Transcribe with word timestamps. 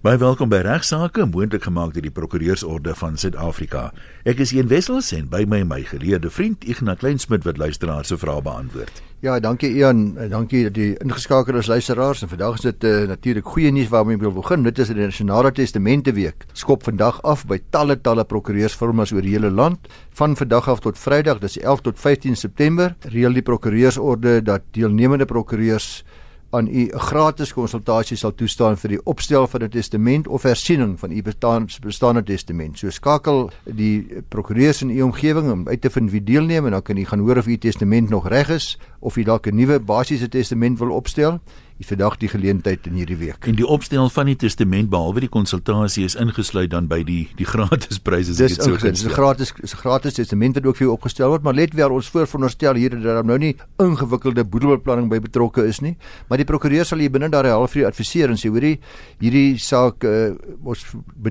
Baie 0.00 0.16
welkom 0.16 0.48
by 0.48 0.62
Regsake, 0.64 1.26
moontlik 1.28 1.66
gemaak 1.66 1.90
deur 1.92 2.06
die 2.06 2.12
Prokureursorde 2.16 2.94
van 2.96 3.18
Suid-Afrika. 3.20 3.90
Ek 4.24 4.38
is 4.40 4.54
Ian 4.56 4.70
Wessels 4.70 5.10
en 5.12 5.26
by 5.28 5.42
my 5.44 5.58
my 5.68 5.82
geleerde 5.84 6.30
vriend 6.32 6.62
Ignas 6.64 7.02
Kleinsmid 7.02 7.44
wat 7.44 7.58
luisteraars 7.60 8.08
se 8.08 8.16
vrae 8.16 8.40
beantwoord. 8.40 9.02
Ja, 9.20 9.34
dankie 9.44 9.68
Ian, 9.76 10.14
dankie 10.32 10.62
dat 10.70 10.80
jy 10.80 10.94
ingeskakel 11.04 11.58
is 11.60 11.68
luisteraars 11.68 12.24
en 12.24 12.30
vandag 12.32 12.56
is 12.56 12.64
dit 12.64 12.86
uh, 12.88 12.94
natuurlik 13.10 13.50
goeie 13.52 13.74
nuus 13.76 13.90
waarmee 13.92 14.16
ek 14.16 14.24
wil 14.24 14.32
begin. 14.38 14.64
Dit 14.64 14.80
is 14.80 14.88
die 14.88 14.96
Nasionale 15.02 15.52
Testamente 15.52 16.16
Week. 16.16 16.48
Skop 16.56 16.88
vandag 16.88 17.20
af 17.20 17.44
by 17.50 17.60
talle 17.68 17.98
talle 18.00 18.24
prokureursfirmas 18.24 19.12
oor 19.12 19.28
die 19.28 19.36
hele 19.36 19.52
land. 19.52 19.92
Van 20.16 20.32
vandag 20.40 20.72
af 20.72 20.80
tot 20.80 20.96
Vrydag, 20.96 21.44
dis 21.44 21.60
11 21.60 21.84
tot 21.90 22.00
15 22.00 22.40
September, 22.40 22.96
reël 23.12 23.36
die 23.36 23.44
Prokureursorde 23.44 24.38
dat 24.48 24.64
deelnemende 24.72 25.28
prokureurs 25.28 25.98
aan 26.50 26.66
u 26.66 26.90
'n 26.90 26.98
gratis 26.98 27.52
konsultasie 27.52 28.16
sal 28.16 28.34
toestaan 28.34 28.76
vir 28.76 28.90
die 28.90 29.00
opstel 29.04 29.46
van 29.46 29.62
'n 29.62 29.68
testament 29.68 30.28
of 30.28 30.42
hersiening 30.42 30.98
van 30.98 31.10
u 31.10 31.22
bestaande 31.22 32.22
testament. 32.22 32.78
So 32.78 32.90
skakel 32.90 33.50
die 33.64 34.06
prokureurs 34.28 34.82
in 34.82 34.90
u 34.90 35.02
omgewing 35.02 35.50
om 35.50 35.68
uit 35.68 35.80
te 35.80 35.90
vind 35.90 36.10
wie 36.10 36.22
deelneem 36.22 36.64
en 36.64 36.70
dan 36.70 36.82
kan 36.82 36.96
u 36.96 37.04
gaan 37.04 37.18
hoor 37.18 37.36
of 37.36 37.46
u 37.46 37.58
testament 37.58 38.08
nog 38.08 38.28
reg 38.28 38.48
is 38.48 38.78
of 38.98 39.16
u 39.16 39.22
dalk 39.22 39.46
'n 39.46 39.54
nuwe 39.54 39.80
basiese 39.80 40.28
testament 40.28 40.78
wil 40.78 40.90
opstel 40.90 41.40
vandag 41.86 42.16
die 42.20 42.28
geleentheid 42.28 42.86
in 42.86 42.98
hierdie 43.00 43.16
week. 43.16 43.46
En 43.48 43.56
die 43.56 43.66
opstel 43.66 44.08
van 44.12 44.28
die 44.28 44.36
testament 44.36 44.90
behalwe 44.92 45.20
die 45.24 45.30
konsultasie 45.32 46.04
is 46.04 46.16
ingesluit 46.20 46.70
dan 46.70 46.88
by 46.90 47.00
die 47.06 47.22
die 47.38 47.46
gratis 47.48 48.00
pryse 48.04 48.34
as 48.34 48.40
ek 48.40 48.54
dit 48.54 48.64
sou 48.64 48.76
sê. 48.76 48.92
Dis 48.92 49.04
'n 49.04 49.14
gratis 49.14 49.52
is 49.62 49.74
'n 49.74 49.80
gratis 49.80 50.14
testament 50.14 50.54
wat 50.56 50.66
ook 50.66 50.76
vir 50.76 50.86
jou 50.86 50.92
opgestel 50.92 51.28
word, 51.28 51.42
maar 51.42 51.54
let 51.54 51.74
wel 51.74 51.90
ons 51.90 52.08
voorveronderstel 52.08 52.74
hier 52.74 52.90
dat 52.90 53.02
daar 53.02 53.24
nou 53.24 53.38
nie 53.38 53.56
ingewikkelde 53.78 54.44
boedelbeplanning 54.44 55.08
by 55.08 55.20
betrokke 55.20 55.66
is 55.66 55.80
nie, 55.80 55.96
maar 56.28 56.38
die 56.38 56.44
prokureur 56.44 56.84
sal 56.84 56.98
hier 56.98 57.10
binne 57.10 57.28
daardie 57.28 57.52
halfuur 57.52 57.86
adviseer 57.86 58.28
en 58.30 58.36
sê 58.36 58.48
hoorie 58.48 58.78
hierdie 59.20 59.58
saak 59.58 60.04
uh, 60.04 60.34
ons 60.64 60.84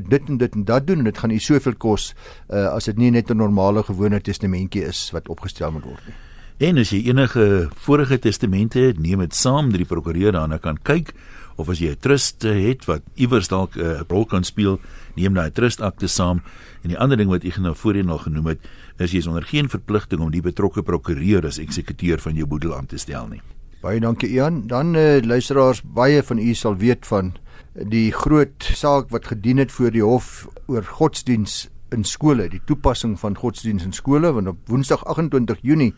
dit 0.09 0.29
en 0.29 0.37
dit 0.37 0.55
en 0.55 0.63
dat 0.65 0.87
doen 0.87 0.97
en 0.97 1.03
dit 1.03 1.17
gaan 1.17 1.31
u 1.31 1.39
soveel 1.39 1.75
kos 1.75 2.13
uh, 2.49 2.73
as 2.73 2.85
dit 2.85 2.97
nie 2.97 3.11
net 3.11 3.29
'n 3.29 3.37
normale 3.37 3.83
gewone 3.83 4.19
testamentjie 4.19 4.83
is 4.83 5.11
wat 5.11 5.29
opgestel 5.29 5.71
moet 5.71 5.85
word 5.85 6.05
nie. 6.07 6.28
En 6.59 6.75
as 6.75 6.89
jy 6.91 7.05
enige 7.07 7.69
vorige 7.85 8.17
testamente 8.19 8.81
het, 8.83 8.97
neem 8.99 9.21
dit 9.23 9.35
saam 9.35 9.69
dat 9.71 9.79
die 9.79 9.87
prokureur 9.87 10.33
daarna 10.35 10.57
kan 10.59 10.75
kyk 10.83 11.13
of 11.55 11.69
as 11.71 11.79
jy 11.79 11.93
'n 11.95 11.99
trust 12.03 12.43
het 12.43 12.83
wat 12.85 13.01
iewers 13.15 13.47
dalk 13.47 13.77
'n 13.77 13.79
uh, 13.79 14.01
rol 14.09 14.25
kan 14.25 14.43
speel, 14.43 14.79
neem 15.15 15.33
daai 15.33 15.51
trustakte 15.51 16.07
saam. 16.07 16.41
En 16.83 16.89
die 16.89 16.99
ander 16.99 17.17
ding 17.17 17.29
wat 17.29 17.45
ek 17.45 17.59
nou 17.59 17.75
voorheen 17.75 18.09
al 18.09 18.19
genoem 18.19 18.45
het, 18.47 18.59
is 18.99 19.11
jy 19.11 19.19
is 19.19 19.27
onder 19.27 19.43
geen 19.43 19.69
verpligting 19.69 20.21
om 20.21 20.31
die 20.31 20.41
betrokke 20.41 20.83
prokureur 20.83 21.45
as 21.45 21.59
eksekuteur 21.59 22.19
van 22.19 22.35
jou 22.35 22.45
boedel 22.45 22.75
aan 22.75 22.87
te 22.87 22.97
stel 22.97 23.27
nie. 23.27 23.41
Baie 23.81 23.99
dankie 23.99 24.29
Ian. 24.29 24.67
Dan 24.67 24.95
uh, 24.95 25.21
luisteraars, 25.21 25.81
baie 25.81 26.23
van 26.23 26.39
u 26.39 26.53
sal 26.53 26.75
weet 26.75 27.07
van 27.07 27.37
die 27.73 28.11
groot 28.11 28.63
saak 28.63 29.09
wat 29.09 29.27
gedien 29.27 29.57
het 29.57 29.71
voor 29.71 29.91
die 29.91 30.03
hof 30.03 30.47
oor 30.67 30.83
godsdiens 30.83 31.69
in 31.91 32.03
skole, 32.03 32.49
die 32.49 32.61
toepassing 32.65 33.19
van 33.19 33.37
godsdiens 33.37 33.83
in 33.83 33.93
skole, 33.93 34.31
want 34.31 34.47
op 34.47 34.57
Woensdag 34.67 35.05
28 35.05 35.57
Junie 35.61 35.93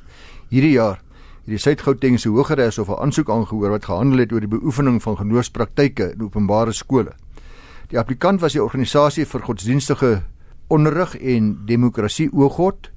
hierdie 0.52 0.76
jaar 0.76 1.00
het 1.42 1.54
die 1.54 1.60
Suid-Gautengse 1.62 2.30
Hogeregs 2.30 2.78
of 2.80 2.90
'n 2.90 3.00
aansoek 3.02 3.30
aangehoor 3.30 3.70
wat 3.70 3.86
gehandel 3.86 4.20
het 4.20 4.32
oor 4.34 4.40
die 4.40 4.52
beoefening 4.52 5.02
van 5.02 5.18
genootspraktyke 5.18 6.12
in 6.14 6.22
openbare 6.22 6.74
skole. 6.74 7.14
Die 7.88 8.00
applikant 8.00 8.42
was 8.42 8.54
die 8.54 8.64
organisasie 8.64 9.26
vir 9.26 9.42
godsdienstige 9.42 10.24
onderrig 10.68 11.16
en 11.16 11.66
demokrasie 11.66 12.30
Oogod 12.34 12.92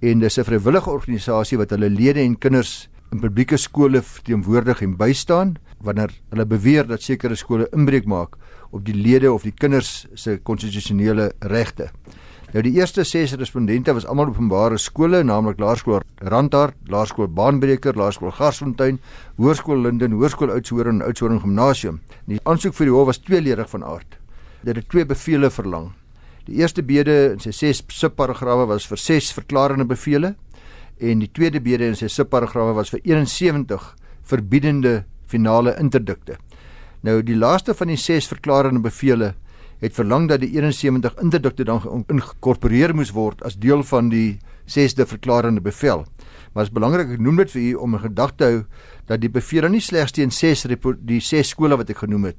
en 0.00 0.18
dis 0.18 0.38
'n 0.38 0.44
vrywillige 0.44 0.90
organisasie 0.90 1.58
wat 1.58 1.70
hulle 1.70 1.88
lede 1.88 2.20
en 2.20 2.38
kinders 2.38 2.88
in 3.12 3.20
publieke 3.20 3.56
skole 3.56 4.02
teenwoordig 4.22 4.82
en 4.82 4.96
bystaan 4.96 5.56
wanneer 5.80 6.10
hulle 6.30 6.46
beweer 6.46 6.86
dat 6.86 7.02
sekere 7.02 7.34
skole 7.34 7.68
inbreuk 7.72 8.04
maak 8.04 8.36
op 8.70 8.84
die 8.84 8.94
lede 8.94 9.32
of 9.32 9.42
die 9.42 9.54
kinders 9.56 10.06
se 10.14 10.38
konstitusionele 10.42 11.32
regte. 11.38 11.90
Nou 12.50 12.62
die 12.66 12.72
eerste 12.80 13.04
6 13.06 13.36
respondente 13.38 13.92
was 13.94 14.04
almal 14.10 14.32
openbare 14.32 14.78
skole, 14.78 15.20
naamlik 15.22 15.60
Laerskool 15.62 16.00
Randhart, 16.32 16.74
Laerskool 16.90 17.28
Baanbreker, 17.30 17.94
Laerskool 17.94 18.32
Garsfontein, 18.34 18.98
Hoërskool 19.38 19.84
Linden, 19.84 20.16
Hoërskool 20.18 20.50
Oudtshoorn 20.50 20.96
en 20.98 21.04
Oudtshoorn 21.06 21.38
Gimnasium. 21.44 22.00
Die 22.26 22.40
aansoek 22.42 22.74
vir 22.74 22.88
die 22.90 22.94
hof 22.96 23.06
was 23.12 23.22
tweeledig 23.22 23.70
van 23.70 23.84
aard. 23.86 24.18
Dit 24.66 24.80
het 24.80 24.88
twee 24.90 25.06
bevele 25.06 25.50
verlang. 25.54 25.92
Die 26.48 26.58
eerste 26.58 26.82
bede 26.82 27.36
in 27.36 27.44
sy 27.44 27.52
6 27.54 27.84
subparagrawe 27.94 28.66
was 28.72 28.88
vir 28.90 28.98
6 28.98 29.30
verklarende 29.36 29.86
bevele 29.86 30.34
en 30.98 31.22
die 31.22 31.30
tweede 31.30 31.62
bede 31.62 31.86
in 31.92 31.94
sy 31.94 32.08
subparagrawe 32.10 32.74
was 32.74 32.90
vir 32.90 33.04
71 33.06 33.92
verbiedende 34.26 35.04
finale 35.30 35.76
interdikte. 35.78 36.40
Nou 37.06 37.20
die 37.22 37.38
laaste 37.38 37.78
van 37.78 37.94
die 37.94 38.00
6 38.00 38.26
verklarende 38.34 38.82
bevele 38.82 39.36
het 39.80 39.94
verlang 39.96 40.28
dat 40.28 40.40
die 40.40 40.50
71 40.56 41.16
interdikte 41.22 41.64
dan 41.64 41.80
geïnkorporeer 41.80 42.94
moes 42.94 43.12
word 43.16 43.42
as 43.42 43.56
deel 43.56 43.82
van 43.82 44.10
die 44.12 44.38
6de 44.68 45.06
verklarende 45.08 45.60
bevel. 45.60 46.04
Maar 46.52 46.64
dit 46.64 46.70
is 46.70 46.76
belangrik 46.76 47.14
ek 47.14 47.22
noem 47.22 47.36
dit 47.42 47.50
vir 47.50 47.62
u 47.62 47.74
om 47.74 47.94
'n 47.94 48.04
gedagte 48.06 48.44
hou 48.44 48.64
dat 49.06 49.20
die 49.20 49.30
bevel 49.30 49.68
nie 49.68 49.80
slegs 49.80 50.12
teen 50.12 50.30
6 50.30 50.66
die 51.00 51.20
6 51.20 51.48
skole 51.48 51.76
wat 51.76 51.90
ek 51.90 51.96
genoem 51.96 52.24
het 52.24 52.36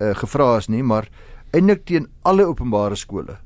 uh, 0.00 0.14
gevra 0.14 0.56
is 0.56 0.68
nie, 0.68 0.82
maar 0.82 1.08
eintlik 1.52 1.84
teen 1.84 2.08
alle 2.22 2.44
openbare 2.44 2.96
skole 2.96 3.38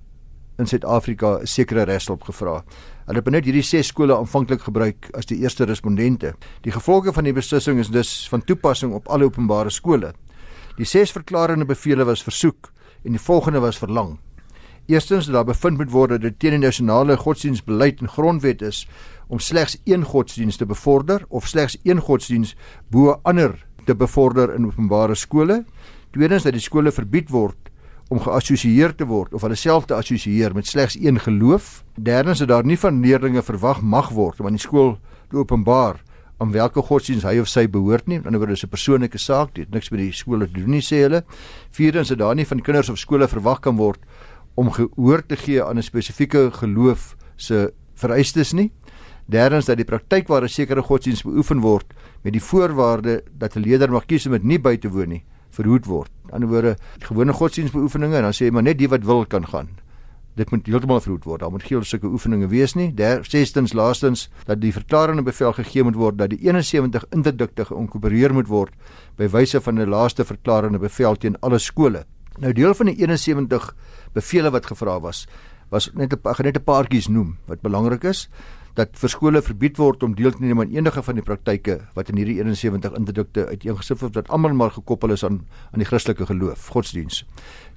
in 0.59 0.67
Suid-Afrika 0.67 1.39
'n 1.41 1.47
sekere 1.47 1.85
regstop 1.85 2.23
gevra. 2.23 2.63
Hulle 3.07 3.19
het 3.19 3.31
net 3.31 3.45
hierdie 3.45 3.63
6 3.63 3.87
skole 3.87 4.17
aanvanklik 4.17 4.61
gebruik 4.61 5.11
as 5.15 5.27
die 5.27 5.39
eerste 5.39 5.65
respondente. 5.65 6.35
Die 6.63 6.73
gevolge 6.73 7.13
van 7.13 7.25
die 7.25 7.33
beslissing 7.33 7.79
is 7.79 7.89
dus 7.89 8.29
van 8.29 8.45
toepassing 8.45 8.93
op 8.93 9.09
alle 9.09 9.25
openbare 9.25 9.71
skole. 9.71 10.13
Die 10.77 10.85
6 10.85 11.13
verklarende 11.13 11.65
bevele 11.65 12.05
was 12.05 12.23
versoek 12.23 12.73
en 13.05 13.17
die 13.17 13.21
volgende 13.21 13.61
was 13.61 13.79
verlang. 13.79 14.19
Eerstens 14.87 15.27
dat 15.27 15.35
daar 15.35 15.45
bevind 15.45 15.79
moet 15.79 15.91
word 15.91 16.11
dat 16.11 16.21
dit 16.21 16.39
teen 16.39 16.57
die 16.57 16.65
nasionale 16.67 17.17
godsdienstbeleid 17.17 18.01
en 18.01 18.09
grondwet 18.09 18.63
is 18.63 18.87
om 19.29 19.39
slegs 19.39 19.79
een 19.85 20.05
godsdienst 20.05 20.59
te 20.59 20.67
bevorder 20.67 21.25
of 21.29 21.47
slegs 21.47 21.79
een 21.83 22.01
godsdienst 22.01 22.57
bo 22.91 23.19
ander 23.23 23.67
te 23.85 23.95
bevorder 23.95 24.55
in 24.55 24.67
openbare 24.67 25.15
skole. 25.15 25.65
Tweedens 26.11 26.43
dat 26.43 26.53
die 26.53 26.63
skole 26.63 26.93
verbied 26.93 27.31
word 27.31 27.71
om 28.13 28.21
geassosieer 28.21 28.95
te 28.95 29.07
word 29.09 29.35
of 29.35 29.47
hulle 29.47 29.57
self 29.57 29.87
te 29.89 29.95
assosieer 29.95 30.55
met 30.55 30.67
slegs 30.67 30.99
een 31.01 31.21
geloof. 31.21 31.85
Derdens 31.95 32.39
dat 32.39 32.49
daar 32.49 32.67
nie 32.67 32.79
van 32.79 33.01
leerders 33.01 33.47
verwag 33.47 33.81
mag 33.83 34.11
word 34.11 34.41
om 34.41 34.47
aan 34.47 34.59
die 34.59 34.67
skool 34.67 34.99
te 35.31 35.37
openbaar 35.37 36.03
aan 36.43 36.51
watter 36.53 36.83
godsdienst 36.83 37.27
hy 37.29 37.39
of 37.43 37.49
sy 37.51 37.69
behoort 37.71 38.09
nie. 38.11 38.19
Aan 38.19 38.27
die 38.27 38.33
ander 38.33 38.43
word 38.43 38.55
dit 38.55 38.65
'n 38.65 38.75
persoonlike 38.75 39.19
saak, 39.19 39.55
dit 39.55 39.71
niks 39.71 39.91
met 39.91 40.01
die 40.01 40.13
skole 40.13 40.47
te 40.47 40.53
doen 40.59 40.71
nie 40.71 40.83
sê 40.83 41.07
hulle. 41.07 41.23
Vierdens 41.71 42.09
dat 42.09 42.19
daar 42.19 42.35
nie 42.35 42.47
van 42.47 42.61
kinders 42.61 42.91
of 42.91 42.99
skole 42.99 43.29
verwag 43.29 43.61
kan 43.61 43.77
word 43.77 44.01
om 44.57 44.71
gehoor 44.71 45.23
te 45.27 45.37
gee 45.37 45.63
aan 45.63 45.79
'n 45.79 45.83
spesifieke 45.83 46.51
geloof 46.51 47.17
se 47.37 47.73
vereistes 47.95 48.53
nie. 48.53 48.73
Derdens 49.27 49.67
dat 49.67 49.77
die 49.77 49.85
praktyk 49.85 50.29
waar 50.29 50.43
'n 50.43 50.49
sekere 50.49 50.83
godsdienst 50.83 51.25
beoefen 51.25 51.61
word 51.61 51.87
met 52.25 52.33
die 52.33 52.43
voorwaarde 52.43 53.23
dat 53.39 53.57
'n 53.57 53.61
leerder 53.61 53.91
mag 53.91 54.07
kies 54.07 54.27
om 54.27 54.33
dit 54.33 54.45
nie 54.45 54.59
by 54.59 54.77
te 54.77 54.89
woon 54.89 55.09
nie, 55.09 55.25
verhoed 55.51 55.87
word. 55.87 56.11
Aan 56.33 56.41
die 56.41 56.49
ander 56.49 56.63
word 56.63 56.81
gewone 56.99 57.33
godsdienstbeoefeninge 57.33 58.17
en 58.17 58.23
dan 58.23 58.33
sê 58.33 58.45
jy 58.47 58.51
maar 58.51 58.63
net 58.63 58.79
die 58.79 58.89
wat 58.89 59.05
wil 59.05 59.27
kan 59.27 59.47
gaan 59.47 59.69
dit 60.35 60.51
moet 60.51 60.67
heeltemal 60.67 61.01
verhoed 61.01 61.25
word. 61.25 61.41
Daar 61.41 61.51
moet 61.51 61.63
geen 61.67 61.85
sulke 61.85 62.07
oefeninge 62.07 62.49
wees 62.49 62.75
nie. 62.75 62.89
Der 62.95 63.25
sestens 63.25 63.73
laastens 63.73 64.29
dat 64.49 64.61
die 64.61 64.73
verklarende 64.73 65.23
bevel 65.23 65.53
gegee 65.53 65.85
moet 65.85 65.99
word 66.01 66.19
dat 66.19 66.31
die 66.31 66.41
71 66.41 67.05
interdikte 67.11 67.67
geïnkorporeer 67.69 68.33
moet 68.33 68.49
word 68.49 68.73
by 69.17 69.29
wyse 69.29 69.61
van 69.61 69.79
'n 69.79 69.89
laaste 69.89 70.25
verklarende 70.25 70.79
bevel 70.79 71.17
teen 71.17 71.37
alle 71.41 71.59
skole. 71.59 72.05
Nou 72.39 72.53
deel 72.53 72.75
van 72.75 72.87
die 72.87 72.97
71 72.97 73.75
bevele 74.13 74.51
wat 74.51 74.67
gevra 74.67 75.01
was, 75.01 75.27
was 75.71 75.91
net 75.95 76.13
'n 76.13 76.43
net 76.43 76.57
'n 76.57 76.65
paartjies 76.65 77.09
noem 77.09 77.37
wat 77.47 77.61
belangrik 77.61 78.05
is 78.05 78.29
dat 78.75 78.97
vir 78.97 79.09
skole 79.09 79.43
verbied 79.43 79.77
word 79.77 80.03
om 80.03 80.15
deel 80.15 80.33
te 80.33 80.41
neem 80.41 80.61
aan 80.61 80.73
enige 80.73 81.03
van 81.03 81.19
die 81.19 81.25
praktyke 81.25 81.81
wat 81.97 82.09
in 82.09 82.17
hierdie 82.17 82.39
71 82.41 82.95
interdikte 82.97 83.47
uiteengesit 83.47 84.01
word 84.01 84.15
wat 84.15 84.31
almal 84.33 84.55
maar 84.57 84.71
gekoppel 84.71 85.13
is 85.13 85.25
aan 85.25 85.43
aan 85.73 85.79
die 85.79 85.89
Christelike 85.89 86.27
geloof, 86.27 86.69
godsdiens. 86.69 87.25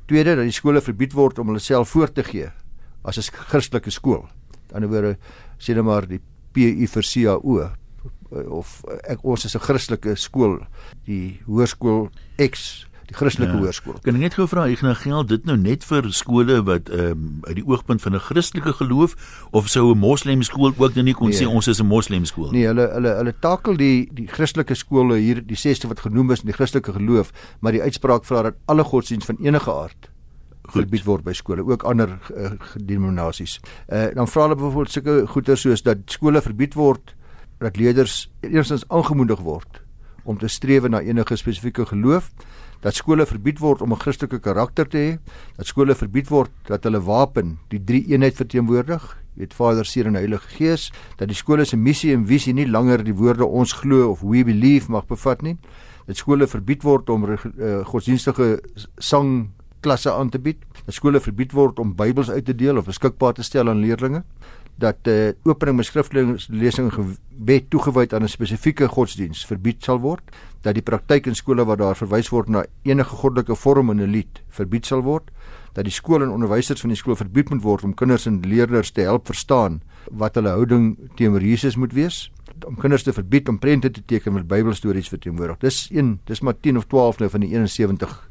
Tweede 0.05 0.35
dat 0.35 0.45
die 0.45 0.53
skole 0.53 0.81
verbied 0.81 1.13
word 1.13 1.39
om 1.39 1.47
hulle 1.47 1.59
self 1.63 1.89
voor 1.89 2.11
te 2.13 2.23
gee 2.23 2.51
as 3.05 3.17
'n 3.17 3.31
Christelike 3.49 3.91
skool. 3.91 4.25
Aan 4.73 4.81
die 4.81 4.87
ander 4.87 4.89
woorde 4.89 5.17
sê 5.59 5.73
net 5.75 5.83
maar 5.83 6.07
die 6.07 6.21
PU 6.53 6.87
vir 6.87 7.03
CAO 7.03 7.59
eh, 7.61 7.71
of 8.49 8.83
ek 9.03 9.23
ons 9.23 9.45
is 9.45 9.55
'n 9.55 9.59
Christelike 9.59 10.15
skool, 10.15 10.59
die 11.05 11.39
hoërskool 11.45 12.09
X 12.37 12.87
die 13.09 13.15
Christelike 13.15 13.53
ja. 13.53 13.59
hoërskool. 13.61 13.97
Kan 14.05 14.17
ek 14.17 14.23
net 14.23 14.37
gou 14.37 14.47
vra, 14.49 14.65
nou 14.81 14.93
geld 14.97 15.29
dit 15.29 15.45
nou 15.45 15.55
net 15.59 15.85
vir 15.87 16.09
skole 16.15 16.61
wat 16.67 16.89
ehm 16.89 17.11
um, 17.11 17.27
uit 17.45 17.55
die 17.59 17.65
oogpunt 17.65 18.01
van 18.01 18.15
'n 18.15 18.23
Christelike 18.27 18.73
geloof 18.79 19.15
of 19.51 19.69
sou 19.69 19.93
'n 19.93 19.99
Moslem 19.99 20.43
skool 20.43 20.73
ook 20.77 20.95
nou 20.95 21.03
nie 21.03 21.13
kon 21.13 21.29
nee. 21.29 21.37
sê 21.37 21.45
ons 21.47 21.67
is 21.67 21.79
'n 21.79 21.85
Moslem 21.85 22.25
skool? 22.25 22.51
Nee, 22.51 22.65
hulle 22.67 22.89
hulle 22.93 23.15
hulle 23.15 23.33
takel 23.39 23.77
die 23.77 24.09
die 24.11 24.27
Christelike 24.27 24.75
skole 24.75 25.17
hier 25.17 25.41
die 25.41 25.55
sesde 25.55 25.87
wat 25.87 25.99
genoem 25.99 26.31
is 26.31 26.41
in 26.41 26.47
die 26.47 26.57
Christelike 26.57 26.93
geloof, 26.93 27.31
maar 27.59 27.71
die 27.71 27.81
uitspraak 27.81 28.25
vra 28.25 28.41
dat 28.41 28.55
alle 28.65 28.83
godsdienst 28.83 29.25
van 29.25 29.37
enige 29.39 29.71
aard 29.71 30.09
verbied 30.73 31.03
word 31.05 31.23
by 31.23 31.33
skole, 31.33 31.61
ook 31.61 31.83
ander 31.83 32.17
uh, 32.35 32.51
denominasies. 32.75 33.59
Uh 33.87 34.07
dan 34.15 34.27
vra 34.27 34.41
hulle 34.47 34.55
byvoorbeeld 34.55 34.91
sulke 34.91 35.27
goeder 35.27 35.57
soos 35.57 35.83
dat 35.83 35.97
skole 36.05 36.41
verbied 36.41 36.73
word 36.73 37.15
dat 37.59 37.77
leerders 37.77 38.29
eerstens 38.41 38.83
aangemoedig 38.89 39.39
word 39.39 39.81
om 40.23 40.37
te 40.37 40.47
streef 40.47 40.87
na 40.89 41.01
enige 41.01 41.35
spesifieke 41.35 41.85
geloof 41.85 42.31
dat 42.81 42.95
skole 42.95 43.25
verbied 43.25 43.59
word 43.59 43.81
om 43.81 43.93
'n 43.93 43.99
Christelike 43.99 44.39
karakter 44.39 44.87
te 44.87 44.97
hê, 44.97 45.19
dat 45.57 45.65
skole 45.65 45.95
verbied 45.95 46.29
word 46.29 46.51
dat 46.67 46.83
hulle 46.83 46.99
wapen 46.99 47.57
die 47.69 47.83
drie 47.83 48.05
eenheid 48.07 48.35
verteenwoordig, 48.35 49.17
weet 49.35 49.53
Vader, 49.53 49.85
Seun 49.85 50.05
en 50.05 50.13
Heilige 50.13 50.47
Gees, 50.57 50.91
dat 51.17 51.27
die 51.27 51.35
skole 51.35 51.65
se 51.65 51.77
missie 51.77 52.13
en 52.13 52.25
visie 52.27 52.53
nie 52.53 52.67
langer 52.67 53.03
die 53.03 53.13
woorde 53.13 53.45
ons 53.45 53.73
glo 53.73 54.09
of 54.11 54.21
we 54.21 54.43
believe 54.43 54.91
mag 54.91 55.07
bevat 55.07 55.41
nie. 55.41 55.57
Dat 56.07 56.17
skole 56.17 56.47
verbied 56.47 56.83
word 56.83 57.09
om 57.09 57.25
uh, 57.25 57.85
godsdienstige 57.85 58.61
sang 58.97 59.49
klasse 59.81 60.11
aan 60.11 60.29
te 60.29 60.39
bied. 60.39 60.57
Dat 60.85 60.93
skole 60.93 61.19
verbied 61.19 61.51
word 61.51 61.79
om 61.79 61.95
Bybels 61.95 62.29
uit 62.29 62.45
te 62.45 62.55
deel 62.55 62.77
of 62.77 62.85
beskikbaar 62.85 63.33
te 63.33 63.43
stel 63.43 63.69
aan 63.69 63.83
leerders 63.83 64.21
dat 64.75 64.97
eh 65.07 65.27
uh, 65.27 65.33
opening 65.43 65.77
met 65.77 65.85
skriftlesing 65.85 66.93
gebed 66.93 67.69
toegewy 67.69 68.07
aan 68.09 68.23
'n 68.23 68.27
spesifieke 68.27 68.87
godsdiens 68.87 69.45
verbied 69.45 69.83
sal 69.83 69.99
word, 69.99 70.23
dat 70.61 70.73
die 70.73 70.83
praktyk 70.83 71.27
in 71.27 71.35
skole 71.35 71.65
waar 71.65 71.77
daar 71.77 71.95
verwys 71.95 72.29
word 72.29 72.49
na 72.49 72.65
enige 72.83 73.15
goddelike 73.15 73.55
vorm 73.55 73.89
in 73.89 74.01
'n 74.01 74.11
lied 74.11 74.43
verbied 74.49 74.85
sal 74.85 75.01
word, 75.01 75.31
dat 75.73 75.83
die 75.83 75.93
skool 75.93 76.21
en 76.21 76.29
onderwysers 76.29 76.81
van 76.81 76.89
die 76.89 76.97
skool 76.97 77.15
verbied 77.15 77.49
moet 77.49 77.61
word 77.61 77.83
om 77.83 77.93
kinders 77.93 78.25
en 78.25 78.39
leerders 78.39 78.91
te 78.91 79.01
help 79.01 79.25
verstaan 79.25 79.81
wat 80.11 80.35
hulle 80.35 80.49
houding 80.49 80.97
teenoor 81.15 81.41
Jesus 81.41 81.75
moet 81.75 81.93
wees, 81.93 82.31
om 82.65 82.75
kinders 82.75 83.03
te 83.03 83.13
verbied 83.13 83.49
om 83.49 83.59
prente 83.59 83.91
te 83.91 84.03
teken 84.05 84.33
met 84.33 84.47
Bybelstories 84.47 85.09
verteenwoordig. 85.09 85.57
Dis 85.57 85.89
een, 85.91 86.19
dis 86.25 86.41
maar 86.41 86.59
10 86.59 86.77
of 86.77 86.85
12 86.85 87.19
nou 87.19 87.29
van 87.29 87.39
die 87.39 87.49
71 87.49 88.29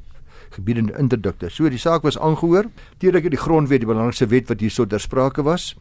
gebiedende 0.55 0.94
interdikte. 0.99 1.50
So 1.50 1.69
die 1.69 1.79
saak 1.79 2.02
was 2.02 2.19
aangehoor. 2.19 2.70
Teenoor 2.99 3.29
die 3.31 3.41
grondwet, 3.41 3.82
die 3.82 3.91
belangrikste 3.91 4.26
wet 4.31 4.49
wat 4.49 4.61
hierso 4.61 4.87
ter 4.87 5.02
sprake 5.02 5.43
was. 5.43 5.75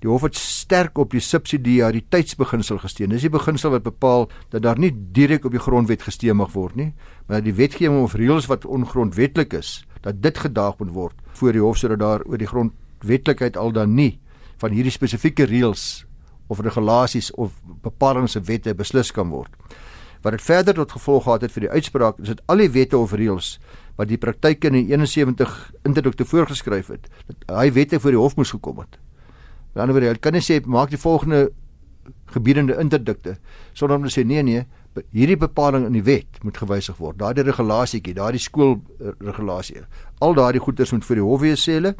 Die 0.00 0.10
hof 0.10 0.26
het 0.26 0.36
sterk 0.36 0.98
op 0.98 1.10
die 1.14 1.22
subsidiariteitsbeginsel 1.24 2.78
gesteun. 2.82 3.14
Dis 3.14 3.24
die 3.24 3.32
beginsel 3.32 3.72
wat 3.72 3.86
bepaal 3.86 4.28
dat 4.52 4.62
daar 4.62 4.78
nie 4.78 4.92
direk 4.92 5.44
op 5.44 5.54
die 5.56 5.62
grondwet 5.62 6.04
gesteun 6.04 6.36
mag 6.36 6.52
word 6.52 6.76
nie, 6.76 6.90
maar 7.26 7.40
dat 7.40 7.48
die 7.48 7.56
wetgewing 7.56 8.02
of 8.02 8.16
reëls 8.18 8.48
wat 8.50 8.66
ongrondwetlik 8.66 9.56
is, 9.56 9.86
dat 10.04 10.20
dit 10.22 10.38
gedaag 10.38 10.78
moet 10.78 10.92
word 10.94 11.24
voor 11.36 11.52
die 11.52 11.62
hof 11.62 11.80
sodat 11.80 12.00
daar 12.00 12.24
oor 12.26 12.40
die 12.40 12.48
grondwetlikheid 12.48 13.56
al 13.56 13.72
dan 13.72 13.94
nie 13.94 14.18
van 14.60 14.72
hierdie 14.72 14.94
spesifieke 14.94 15.44
reëls 15.48 16.04
of 16.48 16.60
regulasies 16.62 17.32
of 17.34 17.56
bepalings 17.82 18.36
en 18.38 18.44
wette 18.46 18.74
beslis 18.74 19.10
kan 19.12 19.28
word. 19.32 19.52
Wat 20.22 20.34
dit 20.34 20.42
verder 20.42 20.74
tot 20.74 20.94
gevolg 20.96 21.26
gehad 21.26 21.44
het 21.44 21.52
vir 21.54 21.66
die 21.66 21.72
uitspraak, 21.74 22.20
is 22.22 22.32
dit 22.32 22.40
al 22.50 22.62
die 22.62 22.70
wette 22.74 22.98
of 22.98 23.12
reëls 23.14 23.56
wat 23.96 24.10
die 24.10 24.20
praktyk 24.20 24.64
in 24.68 24.76
die 24.76 24.86
71 24.92 25.52
interdikte 25.88 26.26
voorgeskryf 26.28 26.90
het, 26.92 27.08
dat 27.26 27.58
hy 27.58 27.70
wette 27.72 28.00
voor 28.00 28.12
die 28.12 28.20
hof 28.20 28.36
moes 28.36 28.52
gekom 28.52 28.82
het. 28.82 28.98
Aan 29.76 29.90
die 29.90 29.94
ander 29.94 30.00
wyse, 30.00 30.20
kan 30.24 30.34
jy 30.34 30.44
sê 30.44 30.60
maak 30.64 30.90
die 30.90 31.00
volgende 31.00 31.50
gebiedende 32.32 32.76
interdikte 32.80 33.36
sonder 33.74 33.98
om 33.98 34.06
te 34.06 34.12
sê 34.14 34.24
nee 34.24 34.42
nee, 34.42 34.64
hierdie 35.12 35.36
bepaling 35.36 35.86
in 35.86 35.96
die 35.96 36.04
wet 36.06 36.40
moet 36.42 36.56
gewysig 36.56 36.96
word. 36.96 37.18
Daardie 37.20 37.44
regulasietjie, 37.44 38.14
daardie 38.16 38.40
skoolregulasie. 38.40 39.82
Al 40.24 40.36
daardie 40.38 40.62
goeders 40.62 40.94
moet 40.94 41.04
vir 41.04 41.20
die 41.20 41.26
hof 41.26 41.42
wees 41.42 41.66
sê 41.66 41.76
hulle. 41.80 41.96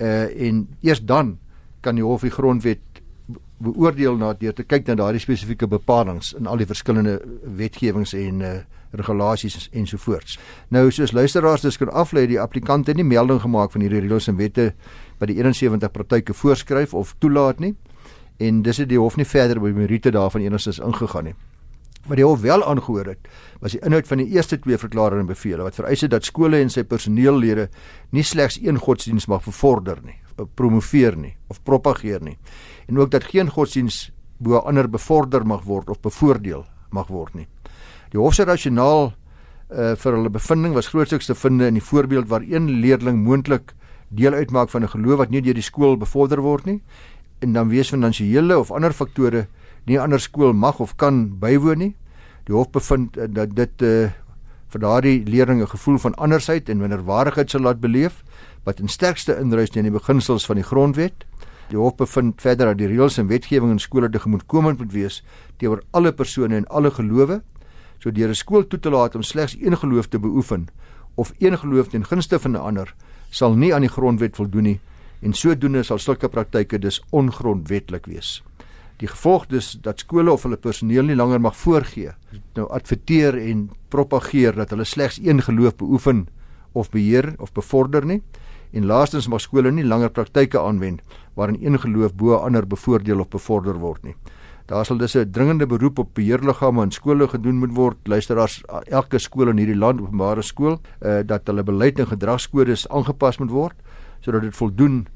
Uh 0.00 0.28
en 0.48 0.64
eers 0.86 1.02
dan 1.02 1.36
kan 1.82 1.98
die 1.98 2.06
hof 2.06 2.24
die 2.24 2.32
grondwet 2.32 3.02
beoordeel 3.58 4.16
na 4.16 4.32
deur 4.38 4.54
te 4.54 4.64
kyk 4.64 4.86
na 4.86 4.94
daardie 4.94 5.22
spesifieke 5.22 5.66
bepalinge 5.66 6.36
in 6.38 6.46
al 6.46 6.60
die 6.60 6.68
verskillende 6.70 7.18
wetgewings 7.58 8.14
en 8.14 8.40
uh 8.40 8.58
regulasies 8.96 9.68
ensovoorts. 9.76 10.38
Nou 10.72 10.86
soos 10.90 11.12
luisteraars 11.12 11.60
dis 11.66 11.76
kan 11.76 11.90
aflei 11.92 12.24
die 12.30 12.40
applikante 12.40 12.94
nie 12.96 13.04
melding 13.04 13.42
gemaak 13.42 13.74
van 13.74 13.84
hierdie 13.84 14.00
reëls 14.06 14.30
en 14.32 14.38
wette 14.38 14.70
wat 15.18 15.30
die 15.30 15.36
71 15.40 15.92
praktyke 15.92 16.34
voorskryf 16.34 16.94
of 16.94 17.14
toelaat 17.18 17.60
nie. 17.60 17.74
En 18.38 18.62
dis 18.62 18.78
het 18.78 18.88
die 18.88 18.98
hof 18.98 19.16
nie 19.18 19.26
verder 19.26 19.60
by 19.60 19.72
meriete 19.74 20.12
daarvan 20.14 20.44
enigstens 20.46 20.78
ingegaan 20.78 21.30
nie. 21.30 21.34
Wat 22.06 22.16
die 22.16 22.24
hof 22.24 22.40
wel 22.40 22.62
aangehoor 22.64 23.10
het, 23.10 23.26
was 23.60 23.74
die 23.74 23.82
inhoud 23.84 24.06
van 24.08 24.22
die 24.22 24.28
eerste 24.36 24.56
twee 24.62 24.78
verklaringe 24.78 25.26
en 25.26 25.28
bevele 25.28 25.66
wat 25.66 25.76
vereis 25.76 26.04
het 26.06 26.14
dat 26.14 26.24
skole 26.24 26.60
en 26.62 26.70
sy 26.72 26.84
personeellede 26.88 27.66
nie 28.16 28.24
slegs 28.24 28.60
een 28.62 28.78
godsdiens 28.80 29.26
mag 29.28 29.44
bevorder 29.44 29.98
nie, 30.06 30.16
promoveer 30.54 31.18
nie 31.18 31.34
of 31.50 31.60
propageer 31.66 32.22
nie. 32.24 32.38
En 32.88 32.98
ook 33.02 33.10
dat 33.10 33.26
geen 33.28 33.50
godsdiens 33.50 34.08
bo 34.38 34.62
ander 34.62 34.88
bevorder 34.88 35.44
mag 35.46 35.66
word 35.66 35.90
of 35.90 36.00
bevoordeel 36.00 36.64
mag 36.94 37.10
word 37.10 37.34
nie. 37.34 37.48
Die 38.14 38.20
hof 38.20 38.38
se 38.38 38.46
rasionaal 38.48 39.10
uh, 39.10 39.94
vir 39.98 40.14
hulle 40.14 40.32
bevinding 40.32 40.76
was 40.76 40.88
grootliks 40.92 41.28
te 41.28 41.36
vind 41.36 41.66
in 41.66 41.76
die 41.76 41.84
voorbeeld 41.84 42.30
waar 42.30 42.46
een 42.46 42.70
leerling 42.80 43.20
moontlik 43.24 43.74
deel 44.08 44.32
uitmaak 44.32 44.70
van 44.70 44.82
'n 44.82 44.88
geloof 44.88 45.18
wat 45.18 45.30
nie 45.30 45.42
deur 45.42 45.54
die 45.54 45.62
skool 45.62 45.96
bevorder 45.96 46.40
word 46.40 46.64
nie 46.64 46.82
en 47.38 47.52
dan 47.52 47.68
wees 47.68 47.88
finansiële 47.88 48.58
of 48.58 48.70
ander 48.70 48.92
faktore 48.92 49.46
nie 49.86 50.00
ander 50.00 50.20
skool 50.20 50.52
mag 50.52 50.80
of 50.80 50.96
kan 50.96 51.38
bywoon 51.38 51.78
nie. 51.78 51.96
Die 52.44 52.54
hof 52.54 52.70
bevind 52.70 53.16
uh, 53.16 53.24
dat 53.28 53.56
dit 53.56 53.82
uh, 53.82 54.10
vir 54.68 54.80
daardie 54.80 55.24
leerling 55.24 55.62
'n 55.62 55.66
gevoel 55.66 55.98
van 55.98 56.14
andersheid 56.14 56.68
en 56.68 56.78
minderwaardigheid 56.78 57.50
sal 57.50 57.60
laat 57.60 57.80
beleef 57.80 58.24
wat 58.64 58.80
in 58.80 58.88
sterkste 58.88 59.38
indruis 59.38 59.70
teen 59.70 59.82
die 59.82 59.92
beginsels 59.92 60.46
van 60.46 60.56
die 60.56 60.64
grondwet. 60.64 61.24
Die 61.68 61.78
hof 61.78 61.96
bevind 61.96 62.40
verder 62.40 62.66
dat 62.66 62.78
die 62.78 62.86
reëls 62.86 63.18
en 63.18 63.26
wetgewing 63.26 63.70
in 63.70 63.78
skole 63.78 64.10
tegemoetkomend 64.10 64.78
moet 64.78 64.92
wees 64.92 65.24
teenoor 65.56 65.82
alle 65.90 66.12
persone 66.12 66.56
en 66.56 66.66
alle 66.66 66.90
gelowe 66.90 67.42
So 67.98 68.12
deur 68.14 68.30
'n 68.30 68.34
skool 68.34 68.66
toe 68.66 68.78
te 68.78 68.90
laat 68.90 69.14
om 69.14 69.22
slegs 69.22 69.56
een 69.60 69.76
geloof 69.76 70.06
te 70.06 70.18
beoefen 70.18 70.68
of 71.18 71.32
een 71.38 71.58
geloof 71.58 71.88
ten 71.88 72.04
gunste 72.06 72.38
van 72.38 72.52
'n 72.52 72.66
ander 72.70 72.94
sal 73.30 73.54
nie 73.54 73.74
aan 73.74 73.86
die 73.86 73.90
grondwet 73.90 74.36
voldoen 74.36 74.62
nie 74.62 74.80
en 75.20 75.32
sodoende 75.32 75.82
sal 75.82 75.98
sulke 75.98 76.28
praktyke 76.28 76.78
dus 76.78 77.02
ongrondwetlik 77.10 78.06
wees. 78.06 78.42
Die 78.96 79.08
gevolg 79.08 79.46
dus 79.46 79.78
dat 79.82 79.98
skole 79.98 80.32
of 80.32 80.42
hulle 80.42 80.56
personeel 80.56 81.02
nie 81.02 81.16
langer 81.16 81.40
mag 81.40 81.56
voorgee 81.56 82.12
nou 82.54 82.68
adverteer 82.70 83.38
en 83.38 83.70
propageer 83.88 84.54
dat 84.54 84.70
hulle 84.70 84.84
slegs 84.84 85.18
een 85.22 85.42
geloof 85.42 85.76
beoefen 85.76 86.26
of 86.72 86.90
beheer 86.90 87.34
of 87.38 87.52
bevorder 87.52 88.04
nie 88.04 88.22
en 88.70 88.86
laastens 88.86 89.28
mag 89.28 89.40
skole 89.40 89.72
nie 89.72 89.84
langer 89.84 90.10
praktyke 90.10 90.60
aanwend 90.60 91.00
waarin 91.34 91.58
een 91.62 91.80
geloof 91.80 92.14
bo 92.14 92.34
ander 92.34 92.66
bevoordeel 92.66 93.20
of 93.20 93.28
bevorder 93.28 93.78
word 93.78 94.02
nie. 94.02 94.14
Daar 94.68 94.84
sal 94.84 94.96
dus 94.96 95.16
'n 95.16 95.30
dringende 95.30 95.66
beroep 95.66 95.98
op 95.98 96.14
beheerliggame 96.14 96.82
en 96.82 96.90
skole 96.90 97.28
gedoen 97.28 97.58
moet 97.58 97.74
word. 97.74 97.96
Luisteraars, 98.04 98.62
elke 98.84 99.18
skool 99.18 99.48
in 99.48 99.56
hierdie 99.56 99.76
land, 99.76 100.00
openbare 100.00 100.42
skool, 100.42 100.80
uh, 101.00 101.18
dat 101.24 101.46
hulle 101.46 101.62
beleid 101.62 101.98
en 101.98 102.06
gedragskodes 102.06 102.88
aangepas 102.88 103.38
moet 103.38 103.50
word 103.50 103.76
sodat 104.20 104.42
dit 104.42 104.56
voldoen 104.56 105.06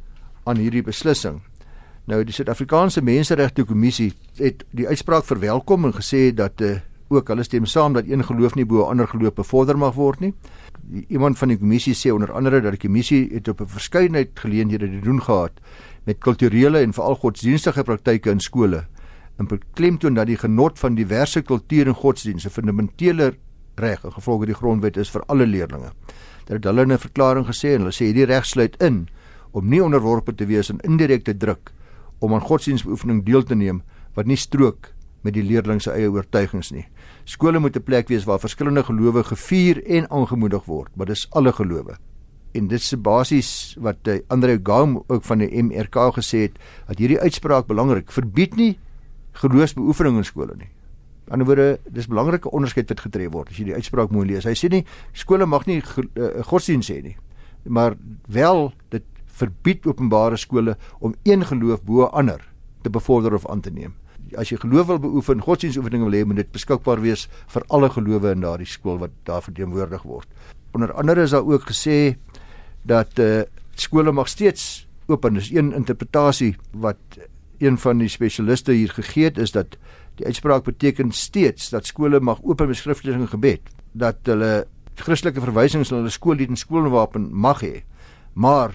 aan 0.44 0.56
hierdie 0.56 0.82
beslissing. 0.82 1.40
Nou 2.04 2.24
die 2.24 2.32
Suid-Afrikaanse 2.32 3.02
Menseregte 3.02 3.64
Kommissie 3.64 4.12
het 4.36 4.64
die 4.70 4.88
uitspraak 4.88 5.24
verwelkom 5.24 5.84
en 5.84 5.92
gesê 5.92 6.34
dat 6.34 6.60
uh, 6.60 6.78
ook 7.08 7.28
hulle 7.28 7.42
stem 7.42 7.66
saam 7.66 7.92
dat 7.92 8.06
een 8.06 8.24
geloof 8.24 8.54
nie 8.54 8.64
bo 8.64 8.86
'n 8.86 8.88
ander 8.88 9.08
geloof 9.08 9.34
bevorder 9.34 9.78
mag 9.78 9.94
word 9.94 10.20
nie. 10.20 10.34
Iemand 11.08 11.38
van 11.38 11.48
die 11.48 11.58
kommissie 11.58 11.94
sê 11.94 12.12
onder 12.12 12.32
andere 12.32 12.60
dat 12.60 12.70
die 12.70 12.88
kommissie 12.88 13.28
het 13.34 13.48
op 13.48 13.60
'n 13.60 13.66
verskeidenheid 13.66 14.30
geleenthede 14.34 14.90
te 14.90 15.00
doen 15.00 15.22
gehad 15.22 15.52
met 16.04 16.18
kulturele 16.18 16.78
en 16.78 16.92
veral 16.92 17.16
godsdienstige 17.16 17.82
praktyke 17.82 18.30
in 18.30 18.40
skole 18.40 18.86
en 19.38 19.48
beklemtoon 19.48 20.14
dat 20.14 20.26
die 20.26 20.36
genot 20.36 20.78
van 20.78 20.94
diverse 20.94 21.42
kulture 21.42 21.90
en 21.90 21.94
godsdienste 21.94 22.48
'n 22.48 22.52
fundamentele 22.52 23.34
reg 23.74 24.04
en 24.04 24.12
gevolg 24.12 24.46
die 24.46 24.54
grondwet 24.54 24.96
is 24.96 25.10
vir 25.10 25.22
alle 25.26 25.46
leerders. 25.46 25.92
Dat 26.44 26.56
het 26.56 26.64
hulle 26.64 26.82
in 26.82 26.92
'n 26.92 26.98
verklaring 26.98 27.46
gesê 27.46 27.74
en 27.74 27.80
hulle 27.80 27.92
sê 27.92 28.04
hierdie 28.04 28.26
reg 28.26 28.44
sluit 28.44 28.76
in 28.82 29.08
om 29.50 29.68
nie 29.68 29.82
onderworpe 29.82 30.34
te 30.34 30.46
wees 30.46 30.70
aan 30.70 30.80
indirekte 30.80 31.36
druk 31.36 31.72
om 32.18 32.34
aan 32.34 32.40
godsdienstbeoefening 32.40 33.24
deel 33.24 33.42
te 33.42 33.54
neem 33.54 33.82
wat 34.14 34.26
nie 34.26 34.36
strook 34.36 34.92
met 35.22 35.34
die 35.34 35.42
leerders 35.42 35.84
se 35.84 35.90
eie 35.90 36.10
oortuigings 36.10 36.70
nie. 36.70 36.86
Skole 37.24 37.58
moet 37.58 37.76
'n 37.76 37.82
plek 37.82 38.08
wees 38.08 38.24
waar 38.24 38.40
verskillende 38.40 38.82
gelowe 38.82 39.24
gevier 39.24 39.84
en 39.86 40.10
aangemoedig 40.10 40.64
word, 40.64 40.96
maar 40.96 41.06
dis 41.06 41.26
alle 41.30 41.52
gelowe. 41.52 41.96
En 42.52 42.68
dit 42.68 42.78
is 42.78 42.94
basies 43.00 43.76
wat 43.80 43.96
uh, 44.08 44.18
Andre 44.28 44.60
Gaum 44.62 45.02
ook 45.06 45.24
van 45.24 45.38
die 45.38 45.62
MRK 45.62 45.96
gesê 46.14 46.38
het 46.38 46.58
dat 46.86 46.98
hierdie 46.98 47.20
uitspraak 47.20 47.66
belangrik 47.66 48.12
verbied 48.12 48.56
nie 48.56 48.78
geloofsbeoefening 49.40 50.20
in 50.20 50.24
skole 50.28 50.56
nie. 50.58 50.68
Aan 51.30 51.40
die 51.40 51.46
ander 51.46 51.48
woorde, 51.48 51.66
dis 51.94 52.08
belangrike 52.10 52.50
onderskeid 52.50 52.90
wat 52.92 53.00
getref 53.00 53.32
word 53.32 53.52
as 53.52 53.58
jy 53.60 53.70
die 53.70 53.76
uitspraak 53.78 54.12
mooi 54.12 54.26
lees. 54.28 54.44
Hy 54.48 54.54
sê 54.58 54.68
nie 54.72 54.82
skole 55.16 55.46
mag 55.46 55.66
nie 55.70 55.80
uh, 55.80 56.42
godsdienst 56.48 56.92
hê 56.92 57.00
nie, 57.04 57.16
maar 57.64 57.96
wel 58.26 58.72
dit 58.92 59.06
verbied 59.38 59.86
openbare 59.88 60.36
skole 60.36 60.76
om 61.00 61.14
een 61.24 61.46
geloof 61.48 61.82
bo 61.86 62.10
ander 62.10 62.42
te 62.82 62.90
bevorder 62.90 63.34
of 63.34 63.46
aan 63.50 63.62
te 63.64 63.70
neem. 63.70 63.94
As 64.38 64.50
jy 64.52 64.58
geloof 64.60 64.88
wil 64.88 65.00
beoefen, 65.02 65.42
godsdienstoefening 65.44 66.04
wil 66.06 66.16
hê, 66.16 66.22
moet 66.26 66.42
dit 66.42 66.52
beskikbaar 66.52 67.02
wees 67.04 67.26
vir 67.52 67.64
alle 67.68 67.90
gelowe 67.92 68.32
in 68.32 68.44
daardie 68.44 68.68
skool 68.68 69.00
wat 69.02 69.14
daar 69.28 69.44
verteenwoordig 69.44 70.04
word. 70.08 70.28
Onder 70.72 70.92
andere 70.96 71.26
is 71.26 71.34
daar 71.34 71.46
ook 71.46 71.68
gesê 71.68 72.16
dat 72.88 73.18
uh, 73.20 73.44
skole 73.76 74.12
mag 74.12 74.28
steeds 74.28 74.86
oop 75.08 75.24
en 75.24 75.36
dis 75.38 75.50
een 75.52 75.72
interpretasie 75.76 76.54
wat 76.72 77.18
een 77.62 77.78
van 77.78 77.98
die 78.02 78.10
spesialiste 78.10 78.72
hier 78.72 78.90
gegee 78.90 79.24
het 79.30 79.38
is 79.38 79.54
dat 79.54 79.78
die 80.18 80.26
uitspraak 80.26 80.64
beteken 80.64 81.12
steeds 81.12 81.70
dat 81.70 81.86
skole 81.86 82.20
mag 82.20 82.42
oop 82.42 82.66
met 82.66 82.76
skriftelike 82.76 83.30
gebed 83.36 83.72
dat 83.92 84.16
hulle 84.28 84.66
Christelike 84.94 85.40
verwysings 85.40 85.90
in 85.90 86.02
hulle 86.02 86.12
skoollied 86.12 86.52
en 86.52 86.60
skoolwapen 86.60 87.30
mag 87.32 87.62
hê 87.64 87.82
maar 88.32 88.74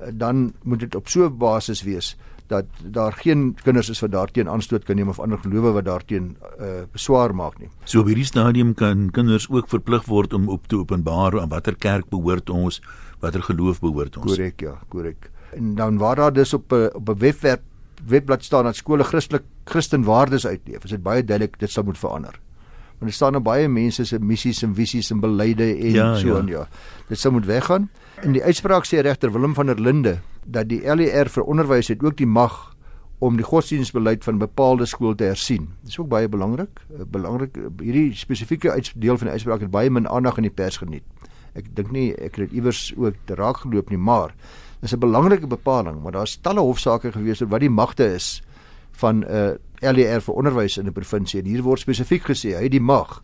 eh, 0.00 0.12
dan 0.12 0.52
moet 0.62 0.86
dit 0.86 0.94
op 0.94 1.08
so 1.08 1.26
'n 1.26 1.36
basis 1.38 1.82
wees 1.82 2.16
dat 2.48 2.64
daar 2.82 3.12
geen 3.12 3.56
kinders 3.62 3.88
is 3.88 4.00
wat 4.00 4.10
daarteen 4.10 4.48
aanstoot 4.48 4.84
kan 4.84 4.96
neem 4.96 5.08
of 5.08 5.20
ander 5.20 5.38
gelowe 5.38 5.72
wat 5.76 5.84
daarteen 5.84 6.36
uh, 6.60 6.84
beswaar 6.92 7.34
maak 7.34 7.58
nie. 7.60 7.68
So 7.84 8.00
op 8.00 8.06
hierdie 8.06 8.24
stadium 8.24 8.74
kan 8.74 9.10
kinders 9.12 9.48
ook 9.50 9.68
verplig 9.68 10.06
word 10.08 10.32
om 10.32 10.48
op 10.48 10.66
te 10.66 10.76
openbaar 10.80 11.40
aan 11.40 11.52
watter 11.52 11.76
kerk 11.76 12.08
behoort 12.08 12.50
ons, 12.50 12.80
watter 13.20 13.42
geloof 13.42 13.82
behoort 13.84 14.16
ons. 14.16 14.32
Korrek, 14.32 14.64
ja, 14.64 14.78
korrek. 14.88 15.30
En 15.56 15.74
dan 15.74 15.98
waar 16.00 16.16
daar 16.16 16.32
dus 16.32 16.54
op 16.54 16.72
'n 16.72 16.88
eh, 16.88 16.94
op 16.94 17.08
'n 17.08 17.18
webwerf 17.18 17.60
webblad 18.06 18.44
staan 18.44 18.64
dat 18.64 18.76
skole 18.76 19.04
Christelik 19.04 19.42
Christenwaardes 19.64 20.46
uitleef, 20.46 20.84
is 20.84 20.90
dit 20.90 21.02
baie 21.02 21.24
duidelik 21.24 21.58
dit 21.58 21.70
sal 21.70 21.84
moet 21.84 21.98
verander. 21.98 22.38
Want 22.98 23.10
er 23.10 23.16
staan 23.16 23.32
nou 23.32 23.42
baie 23.42 23.68
mense 23.70 24.04
se 24.04 24.18
missies 24.18 24.62
en 24.66 24.74
visies 24.74 25.10
en 25.14 25.20
beleide 25.22 25.68
en 25.76 25.94
ja, 25.94 26.08
so 26.18 26.32
ja. 26.32 26.38
en 26.38 26.48
ja. 26.50 26.64
Dit 27.08 27.18
sal 27.18 27.32
moet 27.32 27.46
weggaan. 27.46 27.88
In 28.26 28.34
die 28.34 28.42
uitspraak 28.42 28.88
sê 28.88 29.04
regter 29.06 29.32
Willem 29.32 29.54
van 29.54 29.70
der 29.70 29.78
Linde 29.80 30.18
dat 30.44 30.68
die 30.70 30.80
LER 30.82 31.30
vir 31.30 31.46
onderwys 31.46 31.92
het 31.92 32.02
ook 32.02 32.16
die 32.18 32.26
mag 32.26 32.56
om 33.18 33.36
die 33.38 33.46
godsdienstbeleid 33.46 34.24
van 34.24 34.38
bepaalde 34.38 34.86
skool 34.86 35.14
te 35.14 35.26
hersien. 35.30 35.68
Dit 35.82 35.94
is 35.94 35.98
ook 35.98 36.08
baie 36.10 36.28
belangrik. 36.28 36.82
Eh, 36.90 37.06
belangrik 37.06 37.56
hierdie 37.82 38.14
spesifieke 38.14 38.74
deel 38.94 39.18
van 39.18 39.30
die 39.30 39.34
uitspraak 39.34 39.60
het 39.66 39.70
baie 39.74 39.90
min 39.90 40.08
aandag 40.08 40.38
in 40.38 40.46
die 40.46 40.54
pers 40.54 40.78
geniet. 40.82 41.06
Ek 41.58 41.70
dink 41.74 41.90
nie 41.94 42.12
ek 42.14 42.38
het 42.38 42.54
iewers 42.54 42.92
ook 42.96 43.14
te 43.26 43.34
raak 43.34 43.62
geloop 43.64 43.90
nie, 43.90 43.98
maar 43.98 44.34
dis 44.80 44.92
'n 44.92 44.98
belangrike 44.98 45.46
bepaling, 45.46 46.02
maar 46.02 46.12
daar's 46.12 46.38
talle 46.40 46.60
hofsaake 46.60 47.12
gewees 47.12 47.42
oor 47.42 47.48
wat 47.48 47.60
die 47.60 47.70
magte 47.70 48.14
is 48.14 48.42
van 48.92 49.18
'n 49.18 49.24
uh, 49.24 49.48
eh, 49.80 49.92
LER 49.94 50.20
vir 50.20 50.34
onderwys 50.34 50.78
in 50.78 50.86
'n 50.86 50.92
provinsie 50.92 51.40
en 51.40 51.46
hier 51.46 51.62
word 51.62 51.80
spesifiek 51.80 52.22
gesê 52.22 52.54
hy 52.56 52.62
het 52.62 52.72
die 52.72 52.80
mag 52.80 53.22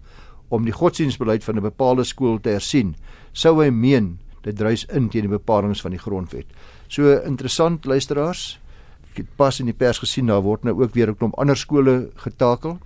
om 0.48 0.64
die 0.64 0.72
godsdienstbeleid 0.72 1.44
van 1.44 1.56
'n 1.56 1.62
bepaalde 1.62 2.04
skool 2.04 2.40
te 2.40 2.50
hersien. 2.50 2.96
Sou 3.32 3.62
hy 3.62 3.70
meen 3.70 4.18
dit 4.42 4.56
druis 4.56 4.84
in 4.84 5.08
teen 5.08 5.22
die 5.22 5.38
bepalinge 5.38 5.74
van 5.74 5.90
die 5.90 6.00
grondwet. 6.00 6.46
So 6.88 7.16
interessant 7.24 7.84
luisteraars. 7.84 8.60
Ek 9.10 9.16
het 9.16 9.36
pas 9.36 9.60
in 9.60 9.66
die 9.66 9.74
pers 9.74 9.98
gesien 9.98 10.26
daar 10.26 10.42
word 10.42 10.64
nou 10.64 10.82
ook 10.82 10.94
weer 10.94 11.08
'n 11.08 11.16
klomp 11.16 11.38
ander 11.38 11.56
skole 11.56 12.10
getakel 12.14 12.78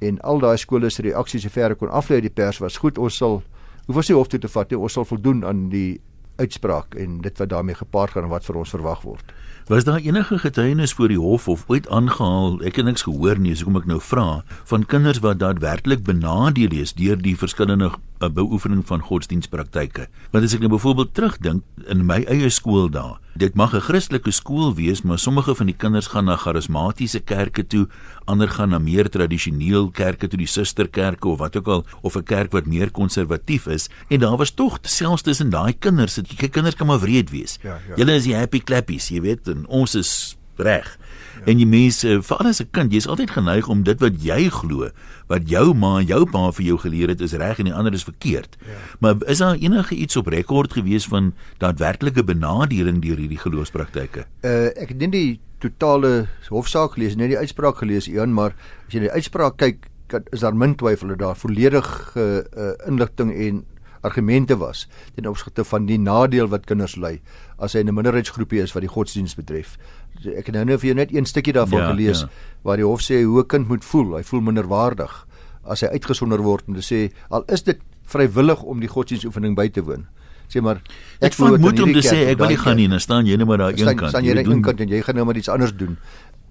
en 0.00 0.20
al 0.20 0.38
daai 0.38 0.56
skole 0.56 0.90
se 0.90 1.02
reaksies 1.02 1.42
sover 1.42 1.74
kon 1.74 1.88
aflei 1.88 2.20
die 2.20 2.30
pers 2.30 2.58
was 2.58 2.76
goed. 2.76 2.98
Ons 2.98 3.16
sal 3.16 3.42
hoef 3.86 3.96
ons 3.96 4.08
nie 4.08 4.16
hof 4.16 4.28
toe 4.28 4.38
te 4.40 4.48
vat 4.48 4.70
nie. 4.70 4.78
Ons 4.78 4.92
sal 4.92 5.04
voldoen 5.04 5.44
aan 5.44 5.68
die 5.68 6.00
uitspraak 6.36 6.94
en 6.94 7.20
dit 7.24 7.38
wat 7.38 7.48
daarmee 7.48 7.74
gepaard 7.74 8.10
gaan 8.14 8.26
en 8.26 8.32
wat 8.32 8.44
vir 8.44 8.56
ons 8.60 8.74
verwag 8.74 9.02
word. 9.02 9.34
Was 9.66 9.84
daar 9.84 10.02
enige 10.04 10.38
getuienis 10.38 10.92
voor 10.92 11.08
die 11.08 11.18
hof 11.18 11.48
of 11.48 11.64
ooit 11.72 11.88
aangehaal? 11.88 12.58
Ek 12.68 12.76
het 12.76 12.84
niks 12.84 13.06
gehoor 13.06 13.38
nie, 13.40 13.54
so 13.56 13.64
kom 13.64 13.78
ek 13.80 13.86
nou 13.88 14.00
vra 14.00 14.42
van 14.68 14.84
kinders 14.84 15.22
wat 15.24 15.40
daadwerklik 15.40 16.02
benadeel 16.04 16.74
is 16.76 16.92
deur 16.98 17.16
die 17.16 17.36
verskillende 17.36 17.94
'n 18.20 18.32
beoefening 18.32 18.86
van 18.86 19.00
godsdienstpraktyke. 19.00 20.08
Want 20.30 20.44
as 20.44 20.54
ek 20.54 20.60
nou 20.60 20.70
byvoorbeeld 20.70 21.14
terugdink 21.14 21.62
in 21.86 22.06
my 22.06 22.22
eie 22.28 22.48
skool 22.50 22.88
daar, 22.90 23.20
dit 23.34 23.54
mag 23.54 23.74
'n 23.74 23.80
Christelike 23.80 24.30
skool 24.30 24.74
wees, 24.74 25.02
maar 25.02 25.18
sommige 25.18 25.54
van 25.54 25.66
die 25.66 25.76
kinders 25.76 26.06
gaan 26.06 26.24
na 26.24 26.36
charismatiese 26.36 27.20
kerke 27.20 27.66
toe, 27.66 27.88
ander 28.24 28.48
gaan 28.48 28.68
na 28.68 28.78
meer 28.78 29.08
tradisioneel 29.08 29.90
kerke 29.90 30.28
toe, 30.28 30.38
die 30.38 30.46
susterkerke 30.46 31.28
of 31.28 31.38
wat 31.38 31.56
ook 31.56 31.66
al, 31.66 31.84
of 32.02 32.16
'n 32.16 32.22
kerk 32.22 32.52
wat 32.52 32.66
meer 32.66 32.90
konservatief 32.90 33.66
is, 33.66 33.88
en 34.08 34.20
daar 34.20 34.36
was 34.36 34.50
tog 34.50 34.78
selfs 34.82 35.22
tussen 35.22 35.50
daai 35.50 35.74
kinders, 35.78 36.14
dit 36.14 36.50
kinders 36.50 36.74
kan 36.74 36.86
maar 36.86 37.00
wreed 37.00 37.30
wees. 37.30 37.58
Ja, 37.62 37.78
ja. 37.88 37.94
Julle 37.96 38.14
is 38.14 38.24
die 38.24 38.36
happy 38.36 38.60
clappies, 38.60 39.08
jy 39.08 39.20
weet, 39.20 39.48
en 39.48 39.66
ons 39.66 39.94
is 39.94 40.36
reg. 40.58 40.98
Ja. 41.38 41.44
En 41.50 41.58
jy 41.58 41.66
mense, 41.66 42.18
veral 42.22 42.48
as 42.48 42.60
'n 42.60 42.68
kind, 42.70 42.92
jy's 42.92 43.06
altyd 43.06 43.30
geneig 43.30 43.68
om 43.68 43.82
dit 43.82 44.00
wat 44.00 44.22
jy 44.22 44.48
glo, 44.50 44.90
wat 45.28 45.48
jou 45.48 45.74
ma 45.74 45.98
en 45.98 46.06
jou 46.06 46.24
pa 46.30 46.50
vir 46.50 46.64
jou 46.64 46.78
geleer 46.78 47.08
het, 47.08 47.20
is 47.20 47.32
reg 47.32 47.58
en 47.58 47.64
die 47.64 47.74
ander 47.74 47.92
is 47.92 48.04
verkeerd. 48.04 48.56
Ja. 48.60 48.78
Maar 49.00 49.16
is 49.26 49.38
daar 49.38 49.56
enige 49.56 49.94
iets 49.94 50.16
op 50.16 50.26
rekord 50.26 50.72
gewees 50.72 51.06
van 51.06 51.34
daadwerklike 51.58 52.24
benadeling 52.24 53.02
deur 53.02 53.16
hierdie 53.16 53.38
geloofspraktyke? 53.38 54.26
Uh 54.42 54.70
ek 54.76 54.88
het 54.88 54.98
nie 54.98 55.10
die 55.10 55.40
totale 55.58 56.26
hofsaak 56.48 56.92
gelees, 56.92 57.16
net 57.16 57.32
die 57.32 57.38
uitspraak 57.38 57.76
gelees, 57.76 58.08
Ian, 58.08 58.32
maar 58.32 58.54
as 58.86 58.92
jy 58.96 59.06
die 59.06 59.14
uitspraak 59.14 59.56
kyk, 59.56 59.88
is 60.30 60.40
daar 60.44 60.54
min 60.54 60.76
twyfel 60.76 61.14
dat 61.14 61.18
daar 61.18 61.36
volledige 61.36 62.44
uh, 62.56 62.72
inligting 62.86 63.32
en 63.32 63.64
argumente 64.04 64.56
was 64.60 64.86
ten 65.14 65.26
opsigte 65.28 65.64
van 65.64 65.86
die 65.88 65.98
nadeel 65.98 66.48
wat 66.52 66.66
kinders 66.68 66.96
ly 67.00 67.20
as 67.56 67.72
hy 67.72 67.82
'n 67.82 67.94
minderheidsgroepie 67.94 68.60
is 68.62 68.72
wat 68.72 68.82
die 68.82 68.90
godsdiens 68.90 69.34
betref. 69.34 69.78
Ek 70.24 70.46
het 70.46 70.54
nou 70.54 70.64
net 70.64 70.80
vir 70.80 70.88
jou 70.88 70.96
net 70.96 71.14
een 71.14 71.26
stukkie 71.26 71.52
daarvan 71.52 71.80
ja, 71.80 71.90
gelees 71.90 72.20
ja. 72.20 72.28
waar 72.62 72.76
die 72.76 72.86
hof 72.86 73.00
sê 73.00 73.22
hoe 73.24 73.40
'n 73.40 73.46
kind 73.46 73.68
moet 73.68 73.84
voel. 73.84 74.16
Hy 74.16 74.22
voel 74.22 74.40
minderwaardig 74.40 75.26
as 75.64 75.80
hy 75.80 75.88
uitgesonder 75.96 76.42
word 76.42 76.64
om 76.68 76.74
te 76.74 76.82
sê 76.84 77.12
al 77.30 77.44
is 77.48 77.62
dit 77.62 77.80
vrywillig 78.04 78.62
om 78.62 78.80
die 78.80 78.88
godsdienstoefening 78.88 79.56
by 79.56 79.68
te 79.68 79.82
woon. 79.82 80.06
Sê 80.48 80.60
maar 80.60 80.82
ek 81.20 81.32
voel 81.32 81.56
moet 81.58 81.80
om 81.80 81.92
te 81.92 82.04
sê 82.04 82.28
ek 82.28 82.38
wil 82.38 82.48
nie 82.48 82.60
gaan 82.60 82.76
nie, 82.76 82.88
dan 82.88 83.00
staan 83.00 83.26
jy 83.26 83.36
net 83.36 83.46
maar 83.46 83.58
daar 83.58 83.72
een 83.72 83.96
kant. 83.96 84.10
Staan 84.10 84.24
jy 84.24 84.34
net 84.34 84.46
een 84.46 84.62
kant 84.62 84.80
en 84.80 84.88
jy 84.88 85.02
gaan 85.02 85.14
nou 85.14 85.24
maar 85.24 85.36
iets 85.36 85.48
anders 85.48 85.72
doen. 85.76 85.96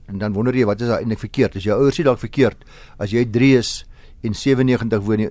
En 0.07 0.17
dan 0.17 0.33
wonder 0.33 0.55
jy 0.55 0.65
wat 0.65 0.81
is 0.81 0.87
daar 0.87 0.99
eintlik 0.99 1.19
verkeerd? 1.19 1.55
Is 1.55 1.63
jou 1.63 1.77
ouers 1.79 1.97
nie 1.97 2.05
dalk 2.05 2.19
verkeerd 2.19 2.65
as 2.97 3.11
jy 3.11 3.25
3 3.25 3.57
is? 3.57 3.85
En 4.23 4.35
97 4.35 5.03
woon 5.03 5.17
nie 5.17 5.29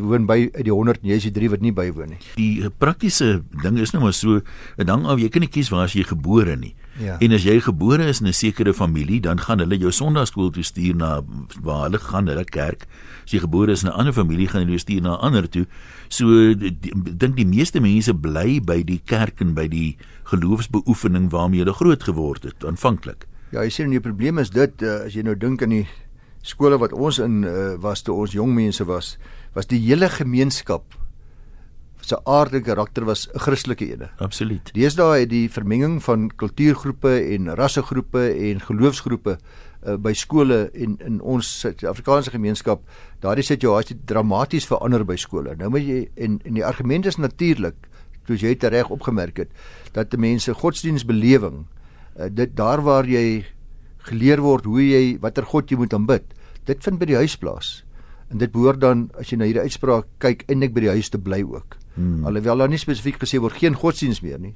woon 0.00 0.26
by 0.28 0.38
uit 0.54 0.64
die 0.64 0.72
100 0.72 1.02
en 1.02 1.08
jy 1.10 1.18
is 1.20 1.26
die 1.28 1.34
3 1.36 1.50
wat 1.54 1.64
nie 1.64 1.72
bywoon 1.76 2.14
nie. 2.14 2.20
Die 2.38 2.70
praktiese 2.82 3.42
ding 3.62 3.78
is 3.78 3.92
nou 3.92 4.02
maar 4.06 4.16
so, 4.16 4.40
dan 4.76 5.04
al 5.04 5.20
jy 5.20 5.28
kan 5.32 5.44
nie 5.44 5.52
kies 5.52 5.68
waar 5.72 5.84
as 5.88 5.96
jy 5.96 6.06
gebore 6.08 6.56
nie. 6.56 6.74
Ja. 7.00 7.16
En 7.22 7.32
as 7.32 7.44
jy 7.46 7.58
gebore 7.64 8.08
is 8.08 8.20
in 8.20 8.28
'n 8.28 8.32
sekere 8.32 8.74
familie, 8.74 9.20
dan 9.20 9.38
gaan 9.40 9.58
hulle 9.58 9.78
jou 9.78 9.92
Sondagskool 9.92 10.50
toe 10.50 10.62
stuur 10.62 10.96
na 10.96 11.22
waar 11.62 11.84
hulle 11.84 11.98
gaan, 11.98 12.26
hulle 12.26 12.44
kerk. 12.44 12.86
As 13.24 13.32
jy 13.32 13.40
gebore 13.40 13.72
is 13.72 13.82
in 13.82 13.88
'n 13.88 13.92
ander 13.92 14.12
familie, 14.12 14.48
gaan 14.48 14.60
hulle 14.60 14.76
jou 14.76 14.84
stuur 14.84 15.02
na 15.02 15.16
'n 15.16 15.20
ander 15.20 15.48
toe. 15.48 15.66
So 16.08 16.54
dink 16.54 17.36
die 17.36 17.46
meeste 17.46 17.80
mense 17.80 18.14
bly 18.14 18.60
by 18.60 18.82
die 18.82 19.00
kerk 19.04 19.40
en 19.40 19.54
by 19.54 19.68
die 19.68 19.96
geloofsbeoefening 20.24 21.30
waarmee 21.30 21.60
hulle 21.60 21.72
groot 21.72 22.02
geword 22.02 22.42
het 22.42 22.64
aanvanklik. 22.64 23.26
Ja, 23.50 23.62
jy 23.62 23.70
sien 23.70 23.90
die 23.90 24.00
probleem 24.00 24.38
is 24.38 24.50
dit 24.50 24.82
uh, 24.82 25.06
as 25.06 25.14
jy 25.14 25.22
nou 25.22 25.34
dink 25.34 25.62
aan 25.62 25.70
die 25.70 25.86
skole 26.42 26.78
wat 26.78 26.92
ons 26.92 27.18
in 27.18 27.42
uh, 27.44 27.74
was 27.80 28.02
toe 28.02 28.14
ons 28.16 28.32
jong 28.32 28.54
mense 28.54 28.84
was, 28.84 29.18
was 29.54 29.66
die 29.66 29.80
hele 29.80 30.08
gemeenskap 30.08 30.96
se 32.10 32.18
aard 32.24 32.54
en 32.56 32.62
karakter 32.62 33.04
was 33.04 33.28
'n 33.28 33.38
Christelike 33.38 33.86
ene. 33.92 34.10
Absoluut. 34.18 34.72
Deesdae 34.72 35.20
het 35.20 35.28
die 35.30 35.50
vermenging 35.50 36.02
van 36.02 36.30
kultuurgroepe 36.36 37.12
en 37.34 37.54
rassegroepe 37.54 38.22
en 38.50 38.60
geloofsgroepe 38.60 39.38
uh, 39.86 39.96
by 39.96 40.12
skole 40.12 40.70
en 40.74 40.96
in 40.98 41.20
ons 41.20 41.60
Suid-Afrikaanse 41.60 42.30
gemeenskap, 42.30 42.82
daardie 43.20 43.44
situasie 43.44 43.96
dramaties 44.04 44.66
verander 44.66 45.04
by 45.04 45.16
skole. 45.16 45.54
Nou 45.56 45.70
moet 45.70 45.86
jy 45.86 46.08
en 46.16 46.40
en 46.44 46.54
die 46.54 46.64
argument 46.64 47.06
is 47.06 47.16
natuurlik, 47.16 47.76
soos 48.26 48.40
jy 48.40 48.54
dit 48.54 48.70
reg 48.72 48.90
opgemerk 48.90 49.36
het, 49.36 49.50
dat 49.92 50.16
mense 50.16 50.54
godsdienstbelewing 50.54 51.66
uh, 52.18 52.28
dit 52.30 52.56
daar 52.56 52.82
waar 52.82 53.06
jy 53.06 53.44
geleer 54.08 54.40
word 54.44 54.64
hoe 54.68 54.82
jy 54.82 55.18
watter 55.22 55.46
God 55.46 55.70
jy 55.70 55.78
moet 55.80 55.94
aanbid. 55.94 56.26
Dit 56.68 56.84
vind 56.84 57.00
by 57.00 57.08
die 57.10 57.18
huis 57.20 57.36
plaas. 57.40 57.80
En 58.30 58.38
dit 58.38 58.52
behoort 58.52 58.80
dan 58.80 59.08
as 59.18 59.32
jy 59.32 59.40
na 59.40 59.48
hierdie 59.48 59.66
uitspraak 59.66 60.06
kyk 60.22 60.46
eintlik 60.48 60.74
by 60.76 60.86
die 60.86 60.94
huis 60.94 61.10
te 61.10 61.18
bly 61.18 61.42
ook. 61.42 61.76
Hmm. 61.96 62.24
Alhoewel 62.28 62.62
daar 62.62 62.70
nie 62.70 62.80
spesifiek 62.80 63.18
gesê 63.20 63.40
word 63.42 63.58
geen 63.58 63.74
godsdiens 63.74 64.22
meer 64.22 64.38
nie. 64.38 64.54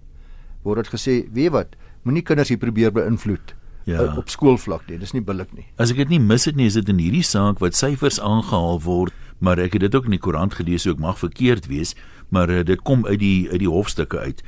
Word 0.65 0.85
dit 0.85 0.95
gesê, 0.95 1.19
weet 1.35 1.53
wat, 1.53 1.75
moenie 2.05 2.23
kinders 2.25 2.53
hier 2.53 2.61
probeer 2.63 2.95
beïnvloed 2.95 3.55
ja. 3.85 4.05
Op 4.17 4.31
skoolvlak 4.33 4.87
nie. 4.89 4.99
Dis 4.99 5.13
nie 5.13 5.23
billik 5.25 5.51
nie. 5.53 5.67
As 5.81 5.93
ek 5.93 6.01
dit 6.05 6.15
nie 6.15 6.21
mis 6.23 6.47
het 6.49 6.57
nie, 6.57 6.71
is 6.71 6.79
dit 6.79 6.89
in 6.89 7.01
hierdie 7.03 7.25
saak 7.27 7.61
wat 7.61 7.77
syfers 7.77 8.17
aangehaal 8.17 8.81
word, 8.85 9.13
maar 9.45 9.61
ek 9.61 9.77
het 9.77 9.85
dit 9.85 9.97
ook 9.99 10.09
in 10.09 10.17
die 10.17 10.23
koerant 10.25 10.57
gelees, 10.57 10.87
so 10.87 10.95
ek 10.95 11.03
mag 11.03 11.19
verkeerd 11.21 11.69
wees, 11.69 11.93
maar 12.33 12.49
uh, 12.49 12.63
dit 12.65 12.81
kom 12.81 13.05
uit 13.05 13.21
die 13.21 13.51
uit 13.51 13.61
die 13.61 13.71
hofstukke 13.71 14.19
uit 14.19 14.41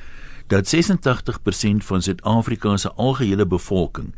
dat 0.47 0.69
86% 0.71 1.83
van 1.83 2.03
Suid-Afrika 2.03 2.77
se 2.79 2.93
algehele 2.95 3.47
bevolking 3.51 4.13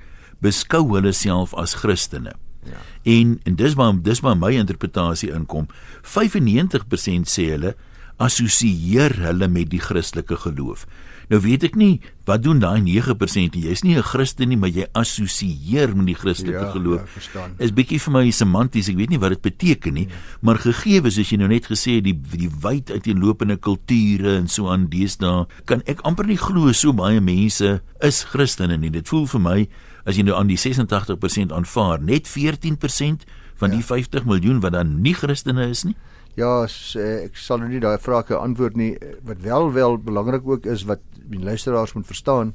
beskou 0.44 0.84
hulle 0.94 1.12
self 1.12 1.54
as 1.54 1.74
Christene. 1.74 2.34
Ja. 2.66 2.80
En 3.02 3.38
en 3.44 3.56
dis 3.56 3.74
waar 3.74 3.94
dis 4.02 4.20
waar 4.20 4.36
my 4.36 4.52
interpretasie 4.58 5.32
inkom. 5.34 5.68
95% 6.02 7.30
sê 7.30 7.50
hulle 7.54 7.74
assosieer 8.18 9.14
hulle 9.22 9.48
met 9.48 9.70
die 9.70 9.82
Christelike 9.82 10.36
geloof. 10.42 10.86
Nou 11.28 11.40
weet 11.44 11.66
ek 11.68 11.74
nie 11.76 12.00
wat 12.28 12.42
doen 12.44 12.60
daai 12.60 12.80
9% 12.84 13.54
nie. 13.56 13.64
Jy's 13.68 13.82
nie 13.84 13.96
'n 13.96 14.02
Christen 14.02 14.48
nie, 14.48 14.56
maar 14.56 14.70
jy 14.70 14.86
assosieer 14.92 15.94
met 15.96 16.06
die 16.06 16.14
Christelike 16.14 16.66
ja, 16.66 16.72
geloof. 16.72 17.00
Ja, 17.34 17.48
is 17.58 17.72
bietjie 17.72 18.00
vir 18.00 18.12
my 18.12 18.30
semanties. 18.30 18.88
Ek 18.88 18.96
weet 18.96 19.10
nie 19.10 19.18
wat 19.18 19.30
dit 19.30 19.42
beteken 19.42 19.94
nie, 19.94 20.08
ja. 20.08 20.14
maar 20.40 20.58
gegee 20.58 21.04
as 21.04 21.16
jy 21.16 21.36
nou 21.36 21.48
net 21.48 21.66
gesê 21.66 22.00
die 22.00 22.16
die 22.16 22.48
wyd 22.48 22.90
uiteenlopende 22.90 23.56
kulture 23.56 24.36
en 24.36 24.48
so 24.48 24.68
aan 24.68 24.88
deesdae, 24.88 25.46
kan 25.64 25.82
ek 25.86 26.00
amper 26.02 26.26
nie 26.26 26.36
glo 26.36 26.72
so 26.72 26.92
baie 26.92 27.20
mense 27.20 27.80
is 28.00 28.24
Christene 28.24 28.76
nie. 28.76 28.90
Dit 28.90 29.08
voel 29.08 29.26
vir 29.26 29.40
my 29.40 29.68
as 30.08 30.16
jy 30.16 30.24
nou 30.24 30.36
aan 30.38 30.48
die 30.48 30.58
86% 30.58 31.52
aanvaar, 31.52 32.00
net 32.00 32.28
14% 32.30 33.26
van 33.60 33.74
die 33.74 33.82
ja. 33.82 33.88
50 33.90 34.24
miljoen 34.24 34.62
wat 34.64 34.72
dan 34.72 35.00
nie 35.04 35.14
Christene 35.14 35.68
is 35.68 35.84
nie? 35.84 35.96
Ja, 36.38 36.62
ek 36.64 37.36
sal 37.36 37.58
nou 37.58 37.68
nie 37.68 37.80
daai 37.82 37.98
vrae 37.98 38.36
antwoord 38.38 38.76
nie. 38.78 38.92
Wat 39.26 39.42
wel 39.42 39.72
wel 39.74 39.98
belangrik 39.98 40.46
ook 40.46 40.68
is 40.70 40.86
wat 40.86 41.02
die 41.28 41.42
luisteraars 41.42 41.96
moet 41.96 42.06
verstaan, 42.06 42.54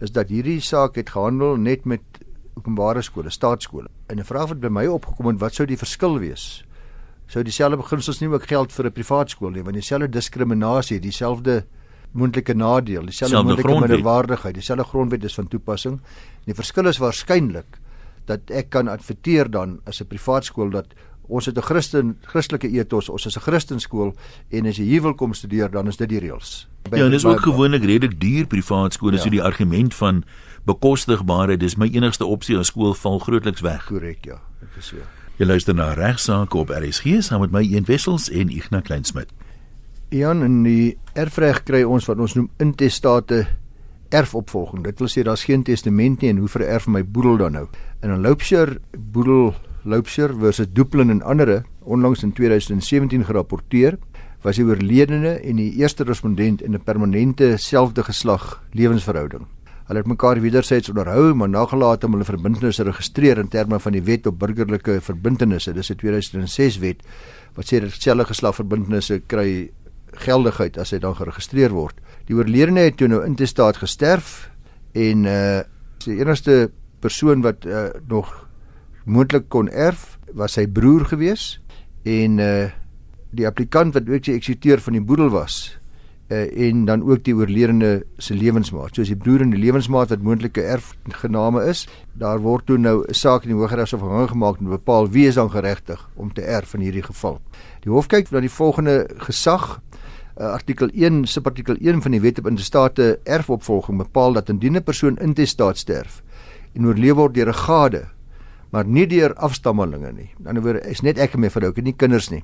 is 0.00 0.14
dat 0.14 0.30
hierdie 0.30 0.60
saak 0.62 0.94
het 0.96 1.10
gehandel 1.10 1.58
net 1.58 1.84
met 1.84 2.02
openbare 2.54 3.02
skole, 3.02 3.30
staatskole. 3.30 3.90
En 4.06 4.18
'n 4.18 4.24
vraag 4.24 4.48
wat 4.48 4.60
by 4.60 4.68
my 4.68 4.86
opgekom 4.86 5.26
het, 5.26 5.40
wat 5.40 5.54
sou 5.54 5.66
die 5.66 5.76
verskil 5.76 6.18
wees? 6.18 6.64
Sou 7.26 7.42
dieselfde 7.42 7.76
beginsels 7.76 8.20
nie 8.20 8.28
ook 8.28 8.46
geld 8.46 8.72
vir 8.72 8.86
'n 8.86 8.92
privaat 8.92 9.30
skool 9.30 9.50
nie, 9.50 9.62
want 9.62 9.74
dieselfde 9.74 10.08
diskriminasie, 10.08 11.00
dieselfde 11.00 11.64
moontlike 12.14 12.54
nadeel, 12.54 13.08
dieselfde 13.10 13.42
moontlike 13.42 13.80
minderwaardigheid, 13.80 14.54
dieselfde 14.54 14.86
grondwet 14.90 15.24
is 15.24 15.34
van 15.34 15.48
toepassing. 15.50 15.98
Die 16.46 16.54
verskil 16.54 16.90
is 16.90 17.00
waarskynlik 17.02 17.80
dat 18.30 18.52
ek 18.54 18.70
kan 18.72 18.88
adverteer 18.88 19.50
dan 19.50 19.80
as 19.84 20.00
'n 20.00 20.06
privaat 20.06 20.44
skool 20.44 20.70
dat 20.70 20.94
ons 21.28 21.46
het 21.46 21.56
'n 21.56 21.62
Christen 21.62 22.16
Christelike 22.22 22.68
ethos, 22.68 23.08
ons 23.08 23.26
is 23.26 23.36
'n 23.36 23.40
Christenskool 23.40 24.14
en 24.50 24.66
as 24.66 24.76
jy 24.76 24.84
hier 24.84 25.02
wil 25.02 25.14
kom 25.14 25.34
studeer 25.34 25.70
dan 25.70 25.88
is 25.88 25.96
dit 25.96 26.08
die 26.08 26.20
reëls. 26.20 26.68
Ja, 26.92 27.08
dis 27.08 27.24
ook 27.24 27.40
gewoonlik 27.40 27.84
redelik 27.84 28.20
duur 28.20 28.46
privaat 28.46 28.92
skole, 28.92 29.12
ja. 29.12 29.18
so 29.18 29.30
die 29.30 29.42
argument 29.42 29.94
van 29.94 30.24
bekostigbaarheid, 30.64 31.60
dis 31.60 31.76
my 31.76 31.88
enigste 31.92 32.24
opsie 32.24 32.58
as 32.58 32.66
skool 32.66 32.94
val 32.94 33.18
grootliks 33.18 33.60
weg. 33.60 33.86
Korrek, 33.86 34.24
ja. 34.24 34.40
Dit 34.60 34.68
is 34.78 34.86
so. 34.86 34.96
Jy 35.36 35.46
luister 35.46 35.74
na 35.74 35.92
regsaake 35.92 36.56
op 36.56 36.70
RSG 36.70 37.22
saam 37.22 37.40
met 37.40 37.50
my 37.50 37.62
Een 37.66 37.84
Wessels 37.84 38.30
en 38.30 38.48
Ignas 38.48 38.82
Kleinsmid. 38.82 39.32
Ian 40.14 40.44
in 40.46 40.60
die 40.62 40.94
erfreg 41.18 41.64
kry 41.66 41.80
ons 41.82 42.06
wat 42.06 42.20
ons 42.22 42.36
noem 42.38 42.46
intestate 42.62 43.40
erfopvolging. 44.14 44.84
Dit 44.86 45.00
wil 45.02 45.10
sê 45.10 45.24
daar's 45.26 45.42
geen 45.48 45.64
testament 45.66 46.22
nie 46.22 46.30
en 46.30 46.38
hoe 46.42 46.50
vererf 46.50 46.86
my 46.86 47.02
boedel 47.02 47.40
dan 47.42 47.56
nou? 47.58 47.66
In 48.02 48.12
'n 48.12 48.22
Loupshire 48.22 48.78
boedel 48.96 49.54
Loupshire 49.84 50.34
versus 50.38 50.68
Duplin 50.72 51.10
en 51.10 51.22
ander 51.22 51.64
onlangs 51.82 52.22
in 52.22 52.32
2017 52.32 53.24
gerapporteer 53.24 53.98
was 54.42 54.56
die 54.56 54.64
oorledene 54.64 55.40
en 55.42 55.56
die 55.56 55.72
eerste 55.80 56.04
respondent 56.04 56.62
in 56.62 56.74
'n 56.74 56.84
permanente 56.84 57.56
selfde 57.56 58.02
geslag 58.02 58.62
lewensverhouding. 58.72 59.46
Hulle 59.86 59.98
het 59.98 60.06
mekaar 60.06 60.40
wederzijds 60.40 60.88
onderhou, 60.88 61.34
maar 61.34 61.48
nagelaat 61.48 62.04
om 62.04 62.12
hulle 62.12 62.24
verbintenisse 62.24 62.82
te 62.82 62.90
registreer 62.90 63.38
in 63.38 63.48
terme 63.48 63.80
van 63.80 63.92
die 63.92 64.02
Wet 64.02 64.26
op 64.26 64.38
Burgerlike 64.38 65.00
Verbintenisse. 65.00 65.72
Dis 65.72 65.90
'n 65.90 65.96
2006 65.96 66.78
wet 66.78 67.02
wat 67.54 67.66
sê 67.66 67.80
dat 67.80 67.90
selfde 67.90 68.24
geslag 68.24 68.54
verbintenisse 68.54 69.22
kry 69.26 69.70
geldigheid 70.22 70.78
as 70.78 70.92
hy 70.94 70.98
dan 71.02 71.16
geregistreer 71.18 71.74
word. 71.74 71.98
Die 72.28 72.36
oorledene 72.36 72.86
het 72.88 72.98
toe 73.00 73.08
nou 73.08 73.22
intestaat 73.26 73.80
gesterf 73.82 74.50
en 74.94 75.24
uh 75.26 75.62
die 76.04 76.18
enigste 76.20 76.68
persoon 77.00 77.40
wat 77.40 77.64
uh, 77.64 77.86
nog 78.10 78.28
moontlik 79.08 79.46
kon 79.48 79.70
erf 79.72 80.18
was 80.36 80.58
sy 80.58 80.66
broer 80.68 81.06
gewees 81.08 81.54
en 82.04 82.36
uh 82.38 82.68
die 83.34 83.46
applikant 83.48 83.94
wat 83.96 84.10
ook 84.10 84.22
die 84.26 84.36
eksekuteur 84.36 84.82
van 84.84 84.98
die 84.98 85.02
boedel 85.02 85.32
was 85.32 85.78
uh, 86.28 86.68
en 86.68 86.84
dan 86.84 87.02
ook 87.02 87.24
die 87.24 87.34
oorledene 87.34 88.04
se 88.18 88.34
lewensmaat. 88.34 88.94
Soos 88.94 89.10
die 89.10 89.18
broer 89.18 89.44
en 89.44 89.52
die 89.54 89.60
lewensmaat 89.60 90.12
wat 90.12 90.24
moontlike 90.24 90.62
erfgename 90.62 91.64
is, 91.70 91.84
daar 92.20 92.40
word 92.44 92.66
toe 92.66 92.78
nou 92.78 93.04
'n 93.08 93.14
saak 93.14 93.44
in 93.44 93.54
die 93.54 93.58
Hooggeregshof 93.58 94.00
gemaak 94.00 94.58
om 94.58 94.66
te 94.66 94.76
bepaal 94.78 95.10
wie 95.10 95.26
is 95.26 95.34
dan 95.34 95.50
geregtig 95.50 96.08
om 96.14 96.32
te 96.32 96.42
erf 96.42 96.74
in 96.74 96.80
hierdie 96.80 97.02
geval. 97.02 97.40
Die 97.80 97.90
hof 97.90 98.06
kyk 98.06 98.30
na 98.30 98.40
die 98.40 98.50
volgende 98.50 99.08
gesag. 99.16 99.80
Uh, 100.34 100.50
artikel 100.50 100.90
1 100.90 101.26
subartikel 101.30 101.76
1 101.78 102.02
van 102.02 102.10
die 102.10 102.20
Wet 102.20 102.38
op 102.38 102.46
Intestate 102.50 103.20
Erfopvolging 103.22 103.98
bepaal 103.98 104.32
dat 104.32 104.48
indien 104.48 104.76
'n 104.76 104.82
persoon 104.82 105.16
intestaat 105.18 105.78
sterf 105.78 106.22
en 106.74 106.86
oorleef 106.86 107.14
word 107.14 107.34
deur 107.34 107.48
'n 107.48 107.54
gade, 107.54 108.08
maar 108.70 108.84
nie 108.84 109.06
deur 109.06 109.34
afstammelinge 109.34 110.12
nie. 110.12 110.30
Aan 110.34 110.42
die 110.42 110.48
ander 110.48 110.62
woorde 110.62 110.90
is 110.90 111.02
net 111.02 111.18
ek 111.18 111.34
en 111.34 111.40
my 111.40 111.50
vrou, 111.50 111.68
ek 111.68 111.76
het 111.76 111.84
nie 111.84 111.96
kinders 111.96 112.30
nie 112.30 112.42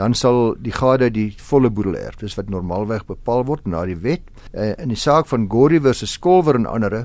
dan 0.00 0.14
sal 0.14 0.54
die 0.60 0.72
gade 0.74 1.10
die 1.12 1.30
volle 1.50 1.70
boedel 1.70 1.96
erf. 1.98 2.18
Dis 2.20 2.36
wat 2.38 2.50
normaalweg 2.52 3.06
bepaal 3.08 3.44
word 3.48 3.66
na 3.68 3.84
die 3.88 3.98
wet. 4.00 4.24
Uh, 4.52 4.72
in 4.78 4.92
die 4.94 4.98
saak 4.98 5.28
van 5.30 5.48
Gori 5.50 5.80
versus 5.82 6.14
Skolwer 6.16 6.58
en 6.58 6.68
ander 6.68 7.04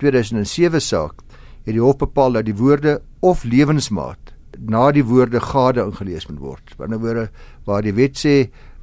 2007 0.00 0.82
saak 0.82 1.22
het 1.64 1.72
die 1.72 1.82
hof 1.82 2.00
bepaal 2.00 2.34
dat 2.36 2.48
die 2.48 2.56
woorde 2.56 2.98
of 3.24 3.44
lewensmaat 3.44 4.34
na 4.58 4.90
die 4.94 5.04
woorde 5.04 5.40
gade 5.40 5.82
ingelees 5.82 6.28
moet 6.28 6.40
word. 6.42 6.74
Aan 6.76 6.76
die 6.76 6.84
ander 6.84 7.02
woorde 7.02 7.28
waar 7.66 7.82
die 7.82 7.94
wet 7.96 8.18
sê 8.20 8.34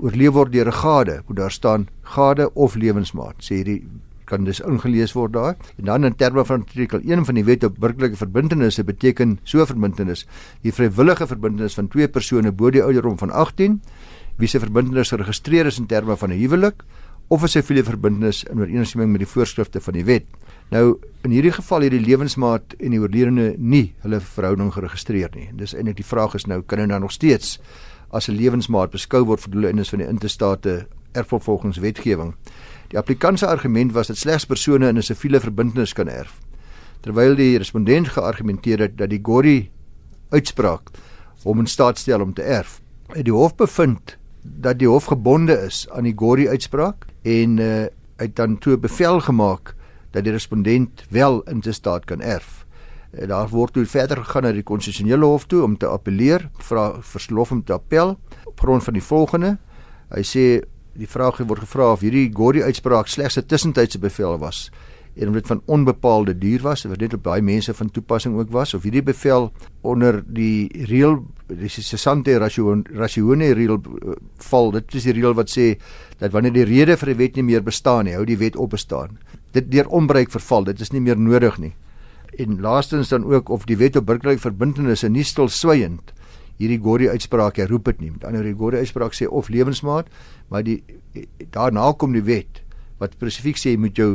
oorleef 0.01 0.33
word 0.33 0.51
deur 0.51 0.67
'n 0.67 0.81
gade, 0.81 1.23
moet 1.27 1.37
daar 1.37 1.51
staan 1.51 1.87
gade 2.03 2.53
of 2.53 2.75
lewensmaat. 2.75 3.35
Sê 3.39 3.61
hierdie 3.61 3.83
kan 4.25 4.47
dus 4.47 4.61
ingelees 4.63 5.13
word 5.13 5.33
daar. 5.33 5.55
En 5.77 5.85
dan 5.85 6.07
in 6.07 6.15
terme 6.15 6.45
van 6.45 6.63
artikel 6.63 6.99
1 7.03 7.25
van 7.25 7.35
die 7.35 7.43
Wet 7.43 7.63
op 7.67 7.79
burgerlike 7.79 8.15
verbintenisse 8.15 8.83
beteken 8.87 9.39
so 9.43 9.65
verbintenis 9.65 10.25
die 10.61 10.73
vrywillige 10.73 11.27
verbintenis 11.27 11.75
van 11.79 11.87
twee 11.91 12.07
persone 12.07 12.51
bo 12.51 12.71
die 12.71 12.83
ouderdom 12.83 13.17
van 13.17 13.31
18 13.31 13.81
wie 14.39 14.47
se 14.47 14.59
verbintenis 14.59 15.11
geregistreer 15.11 15.65
is 15.65 15.79
in 15.79 15.85
terme 15.85 16.17
van 16.17 16.31
'n 16.31 16.39
huwelik 16.39 16.83
of 17.27 17.43
'n 17.43 17.47
siviele 17.47 17.83
verbintenis 17.83 18.43
in 18.43 18.59
ooreenstemming 18.59 19.11
met 19.11 19.19
die 19.19 19.33
voorskrifte 19.33 19.81
van 19.81 19.93
die 19.93 20.05
wet. 20.05 20.25
Nou 20.71 20.99
in 21.23 21.31
hierdie 21.31 21.51
geval 21.51 21.81
hierdie 21.81 21.99
lewensmaat 21.99 22.73
en 22.79 22.91
die 22.91 22.99
oorledene 22.99 23.55
nie 23.57 23.93
hulle 24.03 24.19
verhouding 24.19 24.73
geregistreer 24.73 25.29
nie. 25.35 25.49
Dis 25.53 25.73
eintlik 25.73 25.95
die 25.95 26.05
vraag 26.05 26.35
is 26.35 26.45
nou 26.45 26.61
kan 26.61 26.79
hy 26.79 26.85
nou 26.85 26.99
nog 26.99 27.11
steeds 27.11 27.59
as 28.11 28.27
'n 28.27 28.35
lewensmaat 28.35 28.91
beskou 28.91 29.25
word 29.25 29.41
vir 29.41 29.51
doeleindes 29.51 29.89
van 29.89 29.99
die 29.99 30.07
intestate 30.07 30.87
erfopvolgingswetgewing. 31.11 32.35
Die 32.87 32.97
applikant 32.97 33.39
se 33.39 33.47
argument 33.47 33.91
was 33.91 34.07
dat 34.07 34.17
slegs 34.17 34.45
persone 34.45 34.87
in 34.87 34.97
'n 34.97 35.01
siviele 35.01 35.39
verbintenis 35.39 35.93
kan 35.93 36.07
erf. 36.07 36.39
Terwyl 37.01 37.35
die 37.35 37.57
respondent 37.57 38.07
geargumenteer 38.07 38.79
het 38.79 38.97
dat 38.97 39.09
die 39.09 39.21
Gori 39.23 39.71
uitspraak 40.29 40.89
hom 41.43 41.59
in 41.59 41.67
staat 41.67 41.97
stel 41.97 42.21
om 42.21 42.33
te 42.33 42.41
erf. 42.41 42.81
Het 43.07 43.25
die 43.25 43.33
hof 43.33 43.55
bevind 43.55 44.17
dat 44.41 44.79
die 44.79 44.87
hof 44.87 45.05
gebonde 45.05 45.53
is 45.53 45.87
aan 45.89 46.03
die 46.03 46.15
Gori 46.15 46.47
uitspraak 46.49 47.05
en 47.21 47.57
uh, 47.57 47.85
het 48.17 48.35
dan 48.35 48.57
toe 48.57 48.77
bevel 48.77 49.19
gemaak 49.19 49.75
dat 50.11 50.23
die 50.23 50.33
respondent 50.33 51.05
wel 51.09 51.41
in 51.41 51.73
staat 51.73 52.05
kan 52.05 52.21
erf. 52.21 52.60
Uh, 53.11 53.27
daar 53.27 53.49
word 53.51 53.73
toe 53.73 53.85
verder 53.85 54.23
gegaan 54.23 54.43
na 54.43 54.51
die 54.55 54.63
konstitusionele 54.63 55.25
hof 55.25 55.47
toe 55.51 55.63
om 55.63 55.77
te 55.77 55.87
appeleer, 55.87 56.49
vra 56.63 57.01
verlof 57.01 57.51
om 57.51 57.63
te 57.63 57.73
appel 57.73 58.17
op 58.45 58.59
grond 58.59 58.83
van 58.83 58.93
die 58.93 59.03
volgende. 59.03 59.57
Hy 60.11 60.23
sê 60.23 60.45
die 60.93 61.07
vraag 61.07 61.39
word 61.47 61.63
gevra 61.63 61.91
of 61.91 62.01
hierdie 62.03 62.29
Gordie 62.35 62.63
uitspraak 62.63 63.07
slegs 63.07 63.37
'n 63.37 63.47
tussentydse 63.47 63.99
bevel 63.99 64.37
was 64.39 64.69
en 65.15 65.27
of 65.27 65.33
dit 65.33 65.47
van 65.47 65.61
onbepaalde 65.65 66.37
duur 66.37 66.61
was 66.61 66.85
of 66.85 66.95
dit 66.95 67.13
op 67.13 67.23
baie 67.23 67.41
mense 67.41 67.73
van 67.73 67.91
toepassing 67.91 68.37
ook 68.37 68.51
was 68.51 68.73
of 68.73 68.83
hierdie 68.83 69.03
bevel 69.03 69.51
onder 69.81 70.23
die 70.27 70.85
reël 70.87 71.25
dis 71.47 71.75
die 71.75 71.83
sesante 71.83 72.37
ratione 72.37 73.53
reël 73.53 73.79
uh, 73.79 74.15
val. 74.37 74.71
Dit 74.71 74.95
is 74.95 75.03
die 75.03 75.13
reël 75.13 75.33
wat 75.33 75.51
sê 75.51 75.75
dat 76.17 76.31
wanneer 76.31 76.53
die 76.53 76.63
rede 76.63 76.97
vir 76.97 77.09
'n 77.09 77.17
wet 77.17 77.35
nie 77.35 77.43
meer 77.43 77.63
bestaan 77.63 78.05
nie 78.05 78.15
hou 78.15 78.25
die 78.25 78.37
wet 78.37 78.55
op 78.55 78.69
bestaan. 78.69 79.17
Dit 79.51 79.71
deur 79.71 79.87
onbruik 79.87 80.31
verval. 80.31 80.63
Dit 80.63 80.79
is 80.79 80.91
nie 80.91 81.01
meer 81.01 81.17
nodig 81.17 81.57
nie 81.57 81.73
en 82.39 82.59
laastens 82.61 83.09
dan 83.09 83.25
ook 83.27 83.49
of 83.49 83.65
die 83.65 83.77
wet 83.77 83.95
op 83.95 84.05
burgerlike 84.05 84.41
verbintenisse 84.41 85.09
nie 85.09 85.25
stil 85.27 85.49
swygend 85.49 86.13
hierdie 86.61 86.79
Gordie 86.79 87.09
uitspraak 87.09 87.57
herroep 87.57 87.85
dit 87.85 88.01
nie 88.01 88.11
met 88.11 88.25
ander 88.25 88.45
die 88.45 88.57
Gordie 88.57 88.79
uitspraak 88.79 89.17
sê 89.17 89.27
of 89.27 89.49
lewensmaat 89.49 90.11
maar 90.49 90.63
die 90.63 90.83
daarna 91.51 91.91
kom 91.97 92.13
die 92.15 92.25
wet 92.25 92.61
wat 93.01 93.17
spesifiek 93.17 93.57
sê 93.57 93.73
jy 93.73 93.79
moet 93.81 93.97
jou 93.97 94.11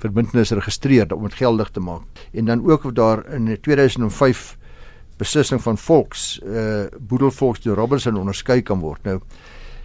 verbintenis 0.00 0.54
registreer 0.56 1.12
om 1.12 1.26
dit 1.28 1.36
geldig 1.42 1.70
te 1.74 1.82
maak. 1.84 2.06
En 2.32 2.48
dan 2.48 2.64
ook 2.64 2.86
of 2.88 2.96
daar 2.96 3.24
in 3.36 3.50
2005 3.60 4.56
beslissing 5.20 5.60
van 5.60 5.76
volks 5.78 6.40
uh 6.40 6.86
boedelvolks 6.98 7.60
die 7.60 7.74
Robinson 7.76 8.16
onderskei 8.16 8.62
kan 8.62 8.80
word. 8.80 9.04
Nou 9.04 9.20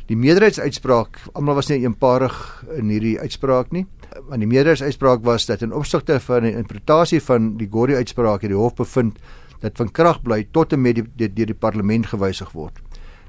die 0.08 0.16
meerderheidsuitspraak, 0.16 1.20
almal 1.34 1.58
was 1.58 1.68
nie 1.68 1.82
eenparig 1.82 2.36
in 2.78 2.92
hierdie 2.94 3.18
uitspraak 3.20 3.74
nie. 3.74 3.88
Want 4.16 4.40
die 4.40 4.48
meerderheidsuitspraak 4.48 5.24
was 5.24 5.46
dat 5.46 5.62
in 5.62 5.74
opsigte 5.74 6.20
van 6.20 6.44
die 6.44 6.56
interpretasie 6.56 7.22
van 7.22 7.58
die 7.58 7.68
Gordie 7.72 7.96
uitspraak 7.96 8.42
het 8.42 8.50
die 8.50 8.58
hof 8.58 8.76
bevind 8.76 9.20
dat 9.60 9.78
van 9.78 9.92
krag 9.92 10.22
bly 10.22 10.48
tot 10.52 10.74
en 10.74 10.82
met 10.82 10.96
die 10.96 11.04
deur 11.04 11.34
die, 11.36 11.46
die 11.46 11.54
parlement 11.56 12.08
gewysig 12.08 12.52
word 12.52 12.80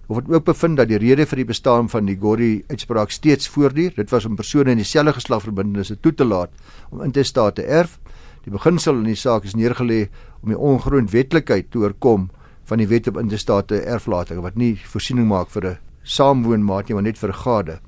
of 0.07 0.17
het 0.17 0.29
ook 0.31 0.45
bevind 0.45 0.77
dat 0.77 0.89
die 0.89 0.99
rede 1.03 1.27
vir 1.27 1.41
die 1.43 1.49
bestaan 1.49 1.89
van 1.91 2.07
die 2.07 2.17
Gori 2.21 2.51
uitspraak 2.71 3.11
steeds 3.11 3.49
voortduur. 3.51 3.95
Dit 3.97 4.11
was 4.15 4.25
om 4.25 4.37
persone 4.39 4.71
in 4.71 4.79
dieselfde 4.79 5.17
geslagverbintenisse 5.17 5.99
toe 6.01 6.15
te 6.15 6.25
laat 6.25 6.51
om 6.91 7.03
intestate 7.03 7.63
te 7.63 7.67
erf. 7.67 7.99
Die 8.45 8.55
beginsel 8.55 9.01
in 9.01 9.09
die 9.11 9.19
saak 9.19 9.45
is 9.45 9.57
neergelê 9.59 10.07
om 10.43 10.53
die 10.53 10.59
ongrondwetlikheid 10.59 11.71
te 11.71 11.83
oorkom 11.83 12.29
van 12.67 12.79
die 12.79 12.87
wet 12.87 13.09
op 13.11 13.19
intestate 13.19 13.81
erflating 13.83 14.43
wat 14.43 14.55
nie 14.55 14.77
voorsiening 14.93 15.27
maak 15.29 15.51
vir 15.51 15.67
'n 15.67 15.79
saamwoonmaat 16.03 16.89
nie, 16.89 16.95
maar 16.95 17.03
net 17.03 17.19
vir 17.19 17.31
'n 17.31 17.43
gade. 17.43 17.81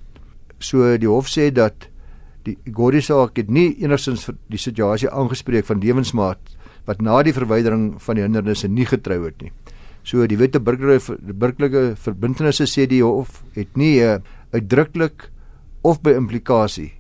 So 0.58 0.98
die 0.98 1.08
hof 1.08 1.26
sê 1.28 1.52
dat 1.52 1.88
die 2.48 2.72
Gori 2.74 3.02
saak 3.04 3.38
het 3.40 3.50
nie 3.52 3.70
enigstens 3.84 4.28
die 4.48 4.60
situasie 4.60 5.10
aangespreek 5.10 5.66
van 5.68 5.82
lewensmaat 5.82 6.54
wat 6.88 7.02
na 7.04 7.20
die 7.22 7.34
verwydering 7.36 7.90
van 8.00 8.16
die 8.16 8.24
hindernisse 8.24 8.68
nie 8.68 8.86
getrou 8.88 9.20
het 9.26 9.42
nie. 9.44 9.52
So 10.08 10.24
die 10.26 10.38
wet 10.40 10.54
te 10.56 10.60
burgerlike 10.64 11.18
burgerlike 11.36 11.82
verbintenisse 12.00 12.68
sê 12.70 12.86
die 12.88 13.02
hof 13.04 13.42
het 13.56 13.76
nie 13.76 13.98
uh, 14.00 14.18
uitdruklik 14.54 15.28
of 15.84 16.00
by 16.02 16.16
implikasie 16.16 16.92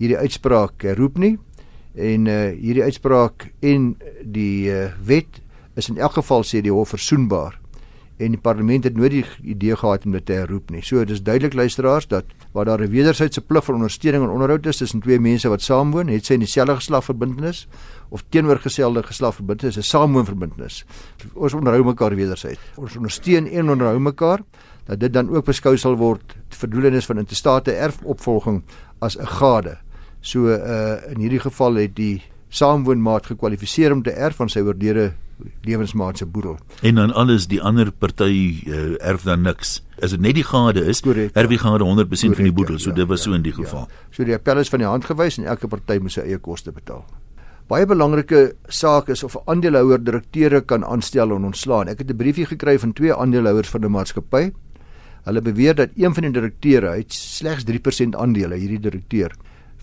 hierdie 0.00 0.18
uitspraak 0.18 0.84
herroep 0.88 1.20
nie 1.22 1.36
en 1.96 2.26
uh, 2.28 2.40
hierdie 2.52 2.84
uitspraak 2.84 3.50
en 3.64 3.92
die 4.22 4.66
uh, 4.72 4.90
wet 5.06 5.40
is 5.76 5.90
in 5.92 6.00
elk 6.00 6.18
geval 6.18 6.44
sê 6.44 6.62
die 6.64 6.74
hof 6.74 6.92
versoenbaar 6.96 7.60
en 8.16 8.32
die 8.32 8.40
parlement 8.40 8.84
het 8.84 8.96
nooit 8.96 9.10
die 9.10 9.24
idee 9.42 9.76
gehad 9.76 10.04
om 10.06 10.12
dit 10.12 10.26
te 10.26 10.32
herroep 10.32 10.70
nie. 10.70 10.82
So 10.82 11.04
dis 11.04 11.22
duidelik 11.22 11.54
luisteraars 11.54 12.06
dat 12.08 12.24
waar 12.52 12.64
daar 12.64 12.80
'n 12.80 12.90
wederwysige 12.90 13.40
plig 13.40 13.64
vir 13.64 13.74
ondersteuning 13.74 14.24
en 14.24 14.30
onderhoud 14.30 14.66
is 14.66 14.76
tussen 14.76 15.00
twee 15.00 15.20
mense 15.20 15.48
wat 15.48 15.62
saamwoon, 15.62 16.08
het 16.08 16.26
sy 16.26 16.32
in 16.32 16.40
dieselfde 16.40 16.74
geslag 16.74 17.04
verbintenis 17.04 17.68
of 18.08 18.24
teenoorgestelde 18.28 19.02
geslag 19.02 19.34
verbintenis, 19.34 19.76
'n 19.76 19.82
saamwoonverbintenis. 19.82 20.84
Ons 21.34 21.54
onderhou 21.54 21.84
mekaar 21.84 22.14
wederwysig. 22.14 22.58
Ons 22.76 22.96
ondersteun 22.96 23.46
en 23.46 23.70
onderhou 23.70 23.98
mekaar. 23.98 24.40
dat 24.86 25.00
dit 25.00 25.12
dan 25.12 25.30
ook 25.34 25.44
beskou 25.44 25.74
sal 25.78 25.96
word 25.98 26.36
vir 26.60 26.70
doelenis 26.70 27.08
van 27.10 27.18
intestate 27.18 27.74
erfopvolging 27.74 28.62
as 28.98 29.18
'n 29.18 29.26
gade. 29.26 29.78
So 30.20 30.46
uh 30.48 31.10
in 31.10 31.20
hierdie 31.20 31.40
geval 31.40 31.74
het 31.74 31.96
die 31.96 32.22
saamwoonmaat 32.48 33.26
gekwalifiseer 33.26 33.92
om 33.92 34.02
te 34.02 34.10
erf 34.10 34.36
van 34.36 34.48
sy 34.48 34.60
oorlede 34.60 35.12
lewensmaat 35.62 36.18
se 36.18 36.26
boedel. 36.26 36.56
En 36.82 36.94
dan 36.94 37.12
alles 37.12 37.46
die 37.46 37.62
ander 37.62 37.92
party 37.92 38.62
uh, 38.66 38.96
erf 39.00 39.22
dan 39.22 39.42
niks. 39.42 39.82
As 40.02 40.10
dit 40.10 40.20
net 40.20 40.34
die 40.34 40.44
gade 40.44 40.84
is, 40.84 41.02
erf 41.06 41.48
die 41.48 41.58
gade 41.58 41.84
100% 41.84 41.86
Correct, 41.86 42.36
van 42.36 42.44
die 42.44 42.52
boedel. 42.52 42.78
So 42.78 42.90
ja, 42.90 42.96
dit 42.96 43.08
was 43.08 43.24
ja, 43.24 43.30
so 43.30 43.36
in 43.36 43.42
die 43.42 43.52
ja. 43.52 43.62
geval. 43.62 43.86
Ja. 43.88 44.08
So 44.10 44.24
die 44.24 44.34
appel 44.34 44.58
is 44.58 44.72
van 44.72 44.84
die 44.84 44.88
hand 44.88 45.04
gewys 45.04 45.38
en 45.38 45.44
elke 45.44 45.68
party 45.68 45.98
moet 46.02 46.12
sy 46.12 46.26
eie 46.26 46.38
koste 46.38 46.72
betaal. 46.72 47.04
Baie 47.66 47.86
belangrike 47.86 48.52
saak 48.68 49.08
is 49.10 49.24
of 49.26 49.34
'n 49.36 49.42
aandeelhouer 49.50 50.04
direkteure 50.04 50.60
kan 50.60 50.84
aanstel 50.84 51.34
en 51.34 51.44
ontslaan. 51.44 51.88
Ek 51.88 51.98
het 51.98 52.10
'n 52.10 52.16
briefie 52.16 52.46
gekry 52.46 52.78
van 52.78 52.92
twee 52.92 53.14
aandeelhouers 53.14 53.68
van 53.68 53.84
'n 53.84 53.90
maatskappy. 53.90 54.52
Hulle 55.24 55.42
beweer 55.42 55.74
dat 55.74 55.90
een 55.96 56.14
van 56.14 56.22
die 56.22 56.32
direkteure 56.32 56.96
het 56.96 57.12
slegs 57.12 57.64
3% 57.64 58.14
aandele, 58.14 58.54
hierdie 58.54 58.80
direkteur 58.80 59.32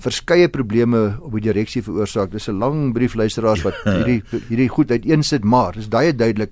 verskeie 0.03 0.49
probleme 0.51 1.03
op 1.21 1.33
die 1.37 1.45
direksie 1.47 1.83
veroorsaak. 1.83 2.31
Dis 2.31 2.49
'n 2.49 2.59
lang 2.59 2.93
brief 2.93 3.15
luisteraars 3.15 3.63
wat 3.63 3.75
hierdie 3.97 4.21
hierdie 4.49 4.69
goed 4.69 4.91
uiteensit, 4.91 5.43
maar 5.43 5.73
dis 5.73 5.87
baie 5.87 6.13
duidelik 6.13 6.51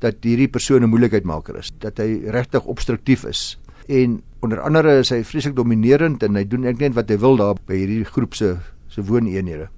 dat 0.00 0.22
hierdie 0.22 0.48
persoon 0.48 0.82
'n 0.82 0.90
moeilikheidmaker 0.90 1.58
is, 1.58 1.72
dat 1.78 1.98
hy 1.98 2.22
regtig 2.30 2.64
obstruktief 2.64 3.24
is. 3.24 3.58
En 3.88 4.22
onder 4.40 4.60
andere 4.60 4.98
is 4.98 5.10
hy 5.10 5.22
vreeslik 5.24 5.56
dominerend 5.56 6.22
en 6.22 6.36
hy 6.36 6.44
doen 6.44 6.64
ek 6.64 6.78
net 6.78 6.94
wat 6.94 7.08
hy 7.10 7.18
wil 7.18 7.36
daar 7.36 7.56
by 7.66 7.74
hierdie 7.74 8.04
groep 8.04 8.34
se 8.34 8.56
se 8.88 9.02
wooneenhede. 9.02 9.68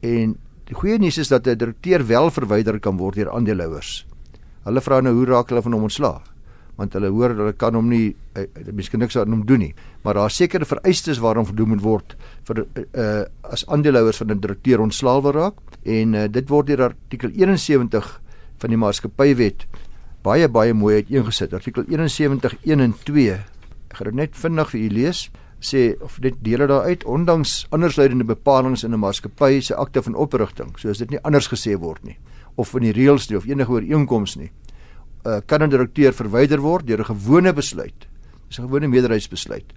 En 0.00 0.36
die 0.64 0.74
goeie 0.74 0.98
nuus 0.98 1.18
is 1.18 1.28
dat 1.28 1.46
'n 1.46 1.58
direkteur 1.58 2.06
wel 2.06 2.30
verwyder 2.30 2.80
kan 2.80 2.96
word 2.96 3.16
deur 3.16 3.30
aandeelhouers. 3.30 4.06
Hulle 4.64 4.80
vra 4.80 5.00
nou 5.00 5.14
hoe 5.14 5.26
raak 5.26 5.48
hulle 5.48 5.62
van 5.62 5.72
hom 5.72 5.82
ontslae? 5.82 6.20
Want 6.80 6.96
hulle 6.96 7.10
hoor 7.12 7.34
hulle 7.36 7.52
kan 7.60 7.76
hom 7.76 7.90
nie 7.92 8.14
uh, 8.38 8.46
miskien 8.72 9.02
niks 9.04 9.18
aan 9.20 9.34
hom 9.34 9.44
doen 9.46 9.60
nie. 9.66 9.74
Maar 10.02 10.22
daar 10.22 10.32
sekerre 10.32 10.64
vereistes 10.64 11.20
waaraan 11.20 11.46
voldoen 11.46 11.74
moet 11.74 11.84
word 11.84 12.16
vir 12.48 12.64
uh, 12.64 13.22
as 13.44 13.66
aandeelhouers 13.68 14.22
van 14.22 14.32
'n 14.32 14.40
direkteur 14.40 14.80
ontslaal 14.80 15.22
wil 15.22 15.36
raak. 15.36 15.60
En 15.84 16.14
uh, 16.14 16.24
dit 16.28 16.48
word 16.48 16.66
deur 16.66 16.82
artikel 16.88 17.30
71 17.36 18.20
van 18.58 18.70
die 18.70 18.80
maatskappywet 18.80 19.66
baie 20.22 20.48
baie 20.48 20.74
mooi 20.74 20.94
uiteengesit. 21.04 21.54
Artikel 21.54 21.84
71 21.88 22.56
1 22.64 22.80
en 22.80 22.94
2 23.04 23.40
ek 23.90 23.98
gaan 23.98 24.12
dit 24.12 24.18
net 24.22 24.36
vinnig 24.38 24.70
vir 24.70 24.80
u 24.80 24.88
lees 24.94 25.28
sê 25.60 25.80
of 26.00 26.16
dit 26.24 26.36
dele 26.46 26.66
daar 26.70 26.86
uit 26.88 27.04
ondanks 27.04 27.66
andersluitende 27.74 28.24
bepalinge 28.24 28.86
in 28.86 28.94
'n 28.94 28.98
maatskappy 28.98 29.60
se 29.60 29.74
akte 29.74 30.02
van 30.02 30.14
oprigting 30.14 30.78
soos 30.78 30.98
dit 30.98 31.10
nie 31.10 31.20
anders 31.22 31.48
gesê 31.48 31.76
word 31.78 32.04
nie 32.04 32.16
of 32.54 32.74
in 32.74 32.82
die 32.82 32.92
reëls 32.92 33.28
nie 33.28 33.36
of 33.36 33.44
enige 33.44 33.70
ooreenkomste 33.70 34.38
nie 34.38 34.50
uh, 35.24 35.40
kan 35.46 35.62
'n 35.62 35.70
direkteur 35.70 36.12
verwyder 36.12 36.60
word 36.60 36.86
deur 36.86 37.00
'n 37.00 37.04
gewone 37.04 37.52
besluit. 37.52 38.06
Dis 38.48 38.58
'n 38.58 38.68
gewone 38.68 38.88
meerderheidsbesluit. 38.88 39.72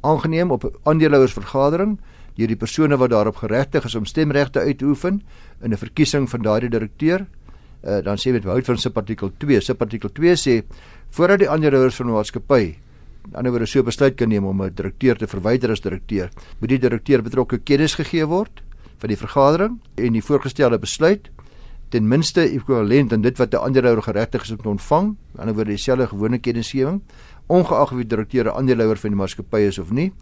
Aangeneem 0.00 0.50
op 0.50 0.64
'n 0.64 0.74
aandeelhouersvergadering 0.84 1.98
deur 2.34 2.46
die 2.46 2.56
persone 2.56 2.96
wat 2.96 3.10
daarop 3.10 3.36
geregtig 3.36 3.84
is 3.84 3.94
om 3.94 4.04
stemregte 4.04 4.60
uit 4.60 4.78
te 4.78 4.84
oefen 4.84 5.22
in 5.62 5.72
'n 5.72 5.76
verkiesing 5.76 6.28
van 6.30 6.42
daardie 6.42 6.70
direkteur. 6.70 7.26
Uh, 7.84 8.02
dan 8.02 8.16
sê 8.16 8.32
met 8.32 8.42
behoud 8.42 8.64
van 8.64 8.78
subartikel 8.78 9.32
2. 9.38 9.60
Subartikel 9.60 10.12
2 10.12 10.34
sê 10.36 10.64
voordat 11.10 11.38
die 11.38 11.50
aandeelhouers 11.50 11.96
van 11.96 12.06
'n 12.06 12.12
maatskappy 12.12 12.76
aan 13.34 13.42
die 13.42 13.50
ander 13.50 13.60
wyse 13.60 13.78
so 13.78 13.82
besluit 13.82 14.16
kan 14.16 14.28
neem 14.28 14.44
om 14.44 14.62
'n 14.62 14.74
direkteur 14.74 15.16
te 15.16 15.26
verwyder 15.26 15.70
as 15.70 15.80
direkteur, 15.80 16.30
moet 16.60 16.68
die 16.68 16.78
direkteur 16.78 17.22
betrokke 17.22 17.58
kennis 17.58 17.94
gegee 17.94 18.26
word 18.26 18.62
van 18.98 19.08
die 19.08 19.16
vergadering 19.16 19.80
en 19.96 20.12
die 20.12 20.22
voorgestelde 20.22 20.78
besluit 20.78 21.30
ten 21.88 22.08
minste 22.08 22.42
ekwivalent 22.42 23.12
aan 23.12 23.22
dit 23.22 23.38
wat 23.38 23.54
'n 23.54 23.56
aandeelhouer 23.56 24.02
geregtig 24.02 24.42
is 24.42 24.50
om 24.50 24.56
te 24.56 24.68
ontvang, 24.68 25.06
aan 25.06 25.16
die 25.32 25.40
ander 25.40 25.54
woorde 25.54 25.70
dieselfde 25.70 26.06
gewone 26.06 26.38
kennisgewing, 26.38 27.02
ongeag 27.46 27.92
of 27.92 27.98
die 27.98 28.06
direkteur 28.06 28.44
'n 28.44 28.56
aandeelhouer 28.56 28.96
van 28.96 29.10
die 29.10 29.18
maatskappy 29.18 29.60
is 29.60 29.78
of 29.78 29.90
nie, 29.90 30.12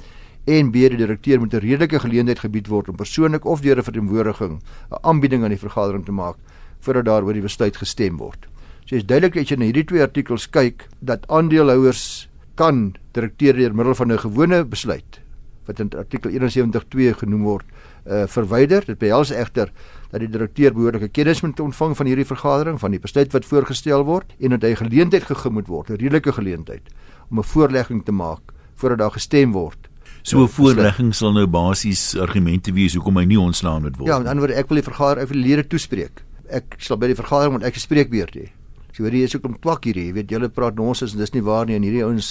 en 0.44 0.70
B 0.70 0.72
die 0.74 0.96
direkteur 0.96 1.38
moet 1.38 1.54
'n 1.54 1.58
redelike 1.58 1.98
geleentheid 1.98 2.38
gebied 2.38 2.66
word 2.68 2.88
om 2.88 2.96
persoonlik 2.96 3.44
of 3.44 3.60
deur 3.60 3.78
'n 3.78 3.82
verteenwoordiging 3.82 4.60
'n 4.90 4.98
aanbieding 5.00 5.42
aan 5.42 5.50
die 5.50 5.58
vergadering 5.58 6.04
te 6.04 6.12
maak 6.12 6.36
voordat 6.80 7.04
daaroor 7.04 7.32
die 7.32 7.42
besluit 7.42 7.76
gestem 7.76 8.16
word. 8.16 8.46
So 8.84 8.96
is 8.96 9.06
duidelik 9.06 9.36
as 9.36 9.48
jy 9.48 9.56
na 9.56 9.64
hierdie 9.64 9.84
twee 9.84 10.02
artikels 10.02 10.50
kyk 10.50 10.88
dat 11.00 11.28
aandeelhouers 11.28 12.28
kan 12.54 12.94
direkteur 13.12 13.56
deur 13.56 13.74
middel 13.74 13.94
van 13.94 14.12
'n 14.12 14.18
gewone 14.18 14.64
besluit 14.64 15.20
wat 15.66 15.80
in 15.80 15.90
artikel 15.96 16.30
71.2 16.30 17.14
genoem 17.14 17.42
word, 17.42 17.64
uh, 18.06 18.24
verwyder. 18.26 18.84
Dit 18.86 18.98
behels 18.98 19.30
egter 19.30 19.72
dat 20.10 20.20
die 20.20 20.30
direkteur 20.30 20.72
behoorlike 20.72 21.08
kennis 21.08 21.42
moet 21.42 21.60
ontvang 21.60 21.96
van 21.96 22.06
hierdie 22.06 22.26
vergadering, 22.28 22.78
van 22.80 22.90
die 22.94 23.00
besluit 23.00 23.32
wat 23.32 23.44
voorgestel 23.44 24.04
word 24.04 24.34
en 24.38 24.50
dat 24.50 24.62
hy 24.62 24.74
geleentheid 24.78 25.24
gegee 25.24 25.50
moet 25.50 25.66
word, 25.68 25.90
'n 25.90 25.98
redelike 25.98 26.32
geleentheid 26.32 26.82
om 27.30 27.38
'n 27.38 27.42
voorlegging 27.42 28.04
te 28.04 28.12
maak 28.12 28.52
voordat 28.76 28.98
daar 28.98 29.10
gestem 29.10 29.52
word. 29.52 29.88
So 30.22 30.42
'n 30.42 30.48
voorlegging 30.48 31.14
sal 31.14 31.32
nou 31.32 31.46
basies 31.46 32.16
argumente 32.16 32.72
wees 32.72 32.94
hoekom 32.94 33.16
hy 33.16 33.24
nie 33.24 33.40
ontslaan 33.40 33.82
moet 33.82 33.96
word. 33.96 34.08
Ja, 34.08 34.18
met 34.18 34.26
ander 34.26 34.46
woorde, 34.46 34.60
ek 34.60 34.68
wil 34.68 34.76
die 34.76 34.90
vergadering 34.90 35.28
vir 35.28 35.36
die 35.36 35.48
lede 35.48 35.66
toespreek. 35.66 36.24
Ek 36.48 36.64
sal 36.78 36.96
by 36.96 37.06
die 37.06 37.14
vergadering 37.14 37.52
moet 37.52 37.64
ek 37.64 37.74
gespreek 37.74 38.10
weer 38.10 38.28
hê. 38.32 38.50
So 38.94 39.02
hierdie 39.02 39.24
is 39.26 39.32
ook 39.34 39.48
om 39.48 39.56
twak 39.58 39.88
hierdie, 39.88 40.04
jy 40.06 40.14
weet 40.14 40.30
julle 40.30 40.48
praat 40.54 40.76
nonsens 40.78 41.16
en 41.16 41.22
dis 41.24 41.32
nie 41.34 41.42
waar 41.42 41.66
nie 41.66 41.74
en 41.74 41.82
hierdie 41.82 42.04
ouens 42.06 42.28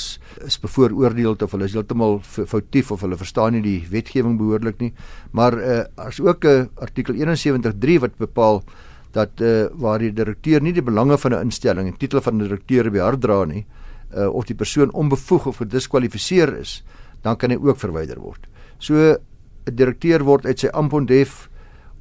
is 0.47 0.55
bevooroordeel 0.63 1.35
of 1.43 1.51
hulle 1.51 1.67
is 1.67 1.75
heeltemal 1.75 2.21
foutief 2.23 2.93
of 2.95 3.03
hulle 3.03 3.17
verstaan 3.19 3.57
nie 3.57 3.63
die 3.65 3.81
wetgewing 3.91 4.37
behoorlik 4.39 4.79
nie. 4.79 4.93
Maar 5.35 5.59
uh 5.59 5.81
as 5.99 6.21
ook 6.23 6.45
'n 6.45 6.47
uh, 6.47 6.67
artikel 6.79 7.15
71.3 7.19 7.99
wat 7.99 8.15
bepaal 8.17 8.63
dat 9.11 9.41
uh 9.41 9.67
waar 9.73 9.99
die 9.99 10.13
direkteur 10.13 10.61
nie 10.61 10.73
die 10.73 10.81
belange 10.81 11.17
van 11.17 11.33
'n 11.33 11.51
instelling 11.51 11.87
en 11.87 11.97
titel 11.97 12.21
van 12.21 12.35
'n 12.35 12.47
direkteur 12.47 12.89
beheer 12.91 13.19
dra 13.19 13.43
nie, 13.45 13.65
uh 14.15 14.29
of 14.31 14.45
die 14.45 14.55
persoon 14.55 14.93
onbevoeg 14.93 15.45
of 15.47 15.57
gediskwalifiseer 15.57 16.59
is, 16.59 16.83
dan 17.21 17.35
kan 17.35 17.51
hy 17.51 17.57
ook 17.57 17.77
verwyder 17.77 18.19
word. 18.19 18.47
So 18.79 18.95
'n 18.95 19.17
direkteur 19.75 20.23
word 20.23 20.45
uit 20.45 20.59
sy 20.59 20.67
amp 20.67 20.93
onthef 20.93 21.49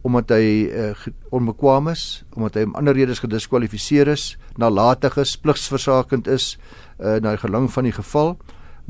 omdat 0.02 0.34
hy 0.34 0.46
uh, 0.66 0.94
onbekwaam 1.30 1.88
is, 1.92 2.24
omdat 2.34 2.58
hy 2.58 2.66
om 2.66 2.74
ander 2.78 2.96
redes 2.96 3.22
gediskwalifiseer 3.22 4.10
is, 4.12 4.32
nalatig 4.58 5.16
is, 5.22 5.36
pligsversakend 5.38 6.26
is 6.30 6.56
uh, 6.98 7.20
na 7.22 7.36
die 7.36 7.42
gelang 7.42 7.68
van 7.70 7.86
die 7.86 7.94
geval, 7.94 8.34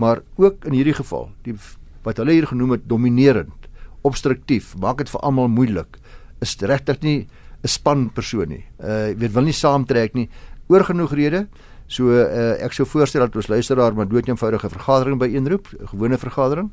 maar 0.00 0.22
ook 0.40 0.64
in 0.70 0.78
hierdie 0.78 0.96
geval, 0.96 1.28
die 1.44 1.56
wat 2.02 2.18
hulle 2.18 2.34
hier 2.34 2.48
genoem 2.50 2.78
het 2.78 2.88
dominerend, 2.90 3.68
obstruktief, 4.08 4.72
maak 4.82 4.98
dit 4.98 5.12
vir 5.12 5.22
almal 5.22 5.52
moeilik. 5.52 6.00
Is 6.42 6.56
regtig 6.58 7.02
nie 7.02 7.18
'n 7.62 7.68
span 7.68 8.10
persoon 8.10 8.48
nie. 8.48 8.64
Uh 8.80 9.14
weet 9.14 9.32
wil 9.32 9.46
nie 9.46 9.54
saamtrek 9.54 10.14
nie 10.14 10.28
oor 10.68 10.84
genoeg 10.84 11.12
redes. 11.12 11.46
So 11.86 12.08
uh, 12.08 12.56
ek 12.64 12.72
sou 12.72 12.86
voorstel 12.86 13.20
dat 13.20 13.36
ons 13.36 13.48
luisteraar 13.48 13.94
maar 13.94 14.08
dood 14.08 14.26
eenvoudige 14.26 14.68
vergadering 14.68 15.18
by 15.18 15.28
eenroep, 15.28 15.68
'n 15.68 15.86
gewone 15.86 16.18
vergadering 16.18 16.72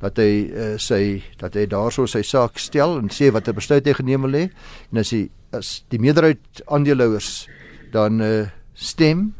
dat 0.00 0.18
hy 0.22 0.32
uh, 0.46 0.76
sy 0.78 1.22
dat 1.40 1.54
hy 1.58 1.66
daarso 1.66 2.06
sy 2.06 2.22
saak 2.22 2.58
stel 2.58 2.98
en 2.98 3.10
sê 3.10 3.32
watter 3.34 3.56
besluit 3.56 3.86
hy 3.86 3.96
geneem 3.98 4.22
wil 4.22 4.36
hê 4.38 4.44
en 4.92 5.02
as 5.02 5.12
hy 5.14 5.28
as 5.52 5.82
die 5.90 5.98
meerderheid 5.98 6.62
aandeelhouers 6.66 7.48
dan 7.92 8.20
uh, 8.20 8.46
stem 8.74 9.32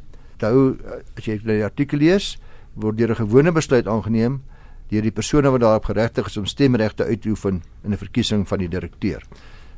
dan 0.43 0.79
uh, 0.83 1.01
as 1.17 1.29
jy 1.29 1.39
die 1.45 1.65
artikel 1.67 2.03
lees 2.03 2.37
word 2.75 2.99
deur 2.99 3.11
'n 3.15 3.23
gewone 3.23 3.53
besluit 3.53 3.87
aangeneem 3.87 4.43
deur 4.91 5.03
die 5.03 5.15
persone 5.15 5.51
wat 5.53 5.61
daarop 5.61 5.85
geregtig 5.91 6.27
is 6.27 6.37
om 6.37 6.47
stemregte 6.47 7.05
uit 7.05 7.23
te 7.23 7.29
oefen 7.29 7.63
in 7.85 7.93
'n 7.93 7.97
verkiesing 7.97 8.49
van 8.49 8.59
die 8.59 8.69
direkteur. 8.69 9.23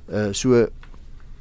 Uh 0.09 0.33
so 0.33 0.69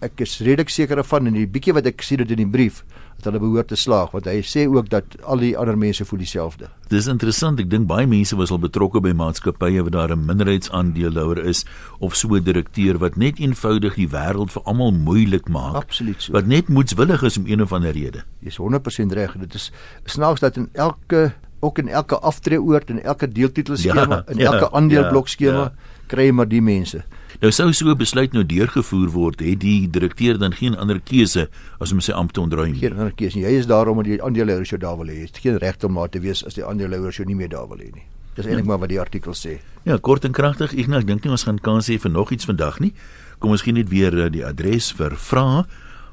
ek 0.06 0.24
is 0.24 0.38
redelik 0.40 0.70
seker 0.72 0.96
daarvan 1.00 1.28
en 1.28 1.36
die 1.36 1.48
bietjie 1.48 1.74
wat 1.76 1.88
ek 1.90 2.04
sien 2.06 2.22
dit 2.22 2.32
in 2.32 2.44
die 2.44 2.48
brief 2.48 2.84
dat 3.20 3.34
hulle 3.34 3.42
behoort 3.44 3.68
te 3.68 3.76
slaag 3.76 4.14
want 4.16 4.30
hy 4.32 4.40
sê 4.48 4.64
ook 4.72 4.88
dat 4.92 5.18
al 5.28 5.44
die 5.44 5.52
ander 5.60 5.76
mense 5.78 6.06
voel 6.08 6.22
dieselfde. 6.24 6.70
Dis 6.92 7.10
interessant. 7.12 7.60
Ek 7.60 7.68
dink 7.72 7.88
baie 7.90 8.08
mense 8.08 8.38
was 8.40 8.54
al 8.56 8.62
betrokke 8.64 9.02
by 9.04 9.12
maatskappye 9.18 9.84
waar 9.84 9.96
daar 9.96 10.16
'n 10.16 10.26
minderheidsaandeelhouer 10.26 11.44
is 11.44 11.66
of 12.00 12.16
so 12.16 12.36
'n 12.36 12.44
direkteur 12.44 12.98
wat 12.98 13.18
net 13.18 13.40
eenvoudig 13.40 13.96
die 13.96 14.08
wêreld 14.08 14.52
vir 14.52 14.64
almal 14.64 14.92
moeilik 14.92 15.50
maak. 15.50 15.76
Absoluut 15.76 16.22
so. 16.22 16.32
Wat 16.32 16.46
net 16.46 16.70
moetswillig 16.70 17.24
is 17.24 17.38
om 17.38 17.46
een 17.46 17.62
of 17.62 17.74
ander 17.74 17.92
rede. 17.92 18.24
Jy's 18.40 18.58
100% 18.58 19.12
reg. 19.12 19.36
Dit 19.38 19.54
is 19.54 19.72
snaaks 20.06 20.40
dat 20.40 20.58
in 20.58 20.70
elke 20.74 21.34
ook 21.60 21.80
in 21.80 21.88
elke 21.88 22.20
aftreeoort 22.20 22.90
en 22.90 23.04
elke 23.04 23.28
deeltitelskema 23.28 24.16
ja, 24.16 24.24
en 24.26 24.38
ja, 24.38 24.52
elke 24.52 24.72
aandeelblokskema 24.72 25.58
ja, 25.58 25.72
ja. 25.72 26.04
kry 26.08 26.30
jy 26.30 26.36
maar 26.36 26.50
die 26.50 26.62
mense. 26.62 27.04
Nou 27.40 27.52
sou 27.52 27.72
so 27.74 27.88
'n 27.88 27.98
besluit 27.98 28.34
nou 28.34 28.44
deurgevoer 28.44 29.10
word, 29.10 29.40
het 29.40 29.60
die 29.60 29.90
direkteur 29.90 30.38
dan 30.38 30.54
geen 30.54 30.76
ander 30.76 31.00
keuse 31.00 31.50
as 31.80 31.92
om 31.92 32.00
sy 32.00 32.12
ampt 32.12 32.34
te 32.34 32.42
ontruim. 32.42 32.76
Geen 32.76 32.92
ander 32.92 33.14
keuse 33.16 33.38
nie. 33.38 33.46
Hy 33.46 33.52
is 33.60 33.68
daar 33.68 33.88
omdat 33.88 34.06
die 34.06 34.24
aandeelhouers 34.24 34.70
jou 34.70 34.80
daar 34.80 34.98
wil 34.98 35.08
hê. 35.08 35.14
Jy 35.14 35.26
het 35.26 35.38
geen 35.38 35.58
reg 35.58 35.84
om 35.84 35.94
daar 35.96 36.10
te 36.10 36.20
wees 36.20 36.46
as 36.46 36.54
die 36.54 36.66
aandeelhouers 36.66 37.16
jou 37.16 37.28
nie 37.28 37.36
meer 37.36 37.50
daar 37.50 37.68
wil 37.68 37.78
hê 37.78 37.94
nie. 37.94 38.04
Dis 38.36 38.46
eintlik 38.46 38.66
ja. 38.66 38.72
maar 38.72 38.80
wat 38.80 38.90
die 38.90 39.00
artikel 39.00 39.34
sê. 39.34 39.60
Ja, 39.84 39.98
kort 39.98 40.26
en 40.26 40.32
kragtig. 40.32 40.74
Ek 40.74 40.88
nou, 40.88 41.00
ek 41.00 41.08
dink 41.08 41.24
nie 41.24 41.32
ons 41.32 41.44
gaan 41.44 41.60
kans 41.60 41.88
hê 41.88 41.98
vir 42.00 42.12
nog 42.12 42.32
iets 42.32 42.46
vandag 42.46 42.80
nie. 42.80 42.94
Kom 43.40 43.52
ons 43.52 43.62
gee 43.62 43.74
net 43.74 43.90
weer 43.90 44.16
eh, 44.20 44.30
die 44.32 44.46
adres 44.46 44.92
vir 44.92 45.16
vrae. 45.16 45.64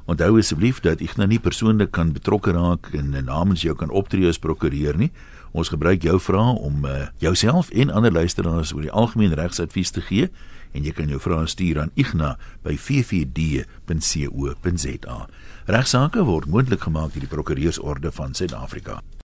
Onthou 0.07 0.37
asseblief 0.39 0.79
dat 0.79 1.01
ek 1.03 1.17
nou 1.19 1.27
nie 1.27 1.39
persoonlik 1.39 1.91
kan 1.91 2.13
betrokke 2.15 2.53
raak 2.55 2.93
en 2.95 3.11
namens 3.11 3.65
jou 3.65 3.75
kan 3.75 3.91
optree 3.91 4.29
as 4.29 4.39
prokureur 4.39 4.95
nie. 4.95 5.11
Ons 5.51 5.69
gebruik 5.69 6.01
jou 6.03 6.19
vrae 6.19 6.53
om 6.59 6.85
uh, 6.85 7.07
jouself 7.17 7.69
en 7.69 7.89
ander 7.89 8.11
luisteraars 8.11 8.73
oor 8.73 8.81
die 8.81 8.91
algemeen 8.91 9.33
regsadvies 9.33 9.91
te 9.91 10.01
gee 10.01 10.29
en 10.75 10.83
jy 10.83 10.91
kan 10.93 11.07
jou 11.09 11.19
vrae 11.21 11.47
stuur 11.47 11.79
aan 11.81 11.91
igna@ffd.co.za. 11.95 12.37
Regsake 15.65 16.23
word 16.23 16.45
moontlik 16.47 16.81
gemaak 16.81 17.11
deur 17.13 17.25
die 17.25 17.33
Prokureursorde 17.35 18.11
van 18.11 18.33
Suid-Afrika. 18.33 19.01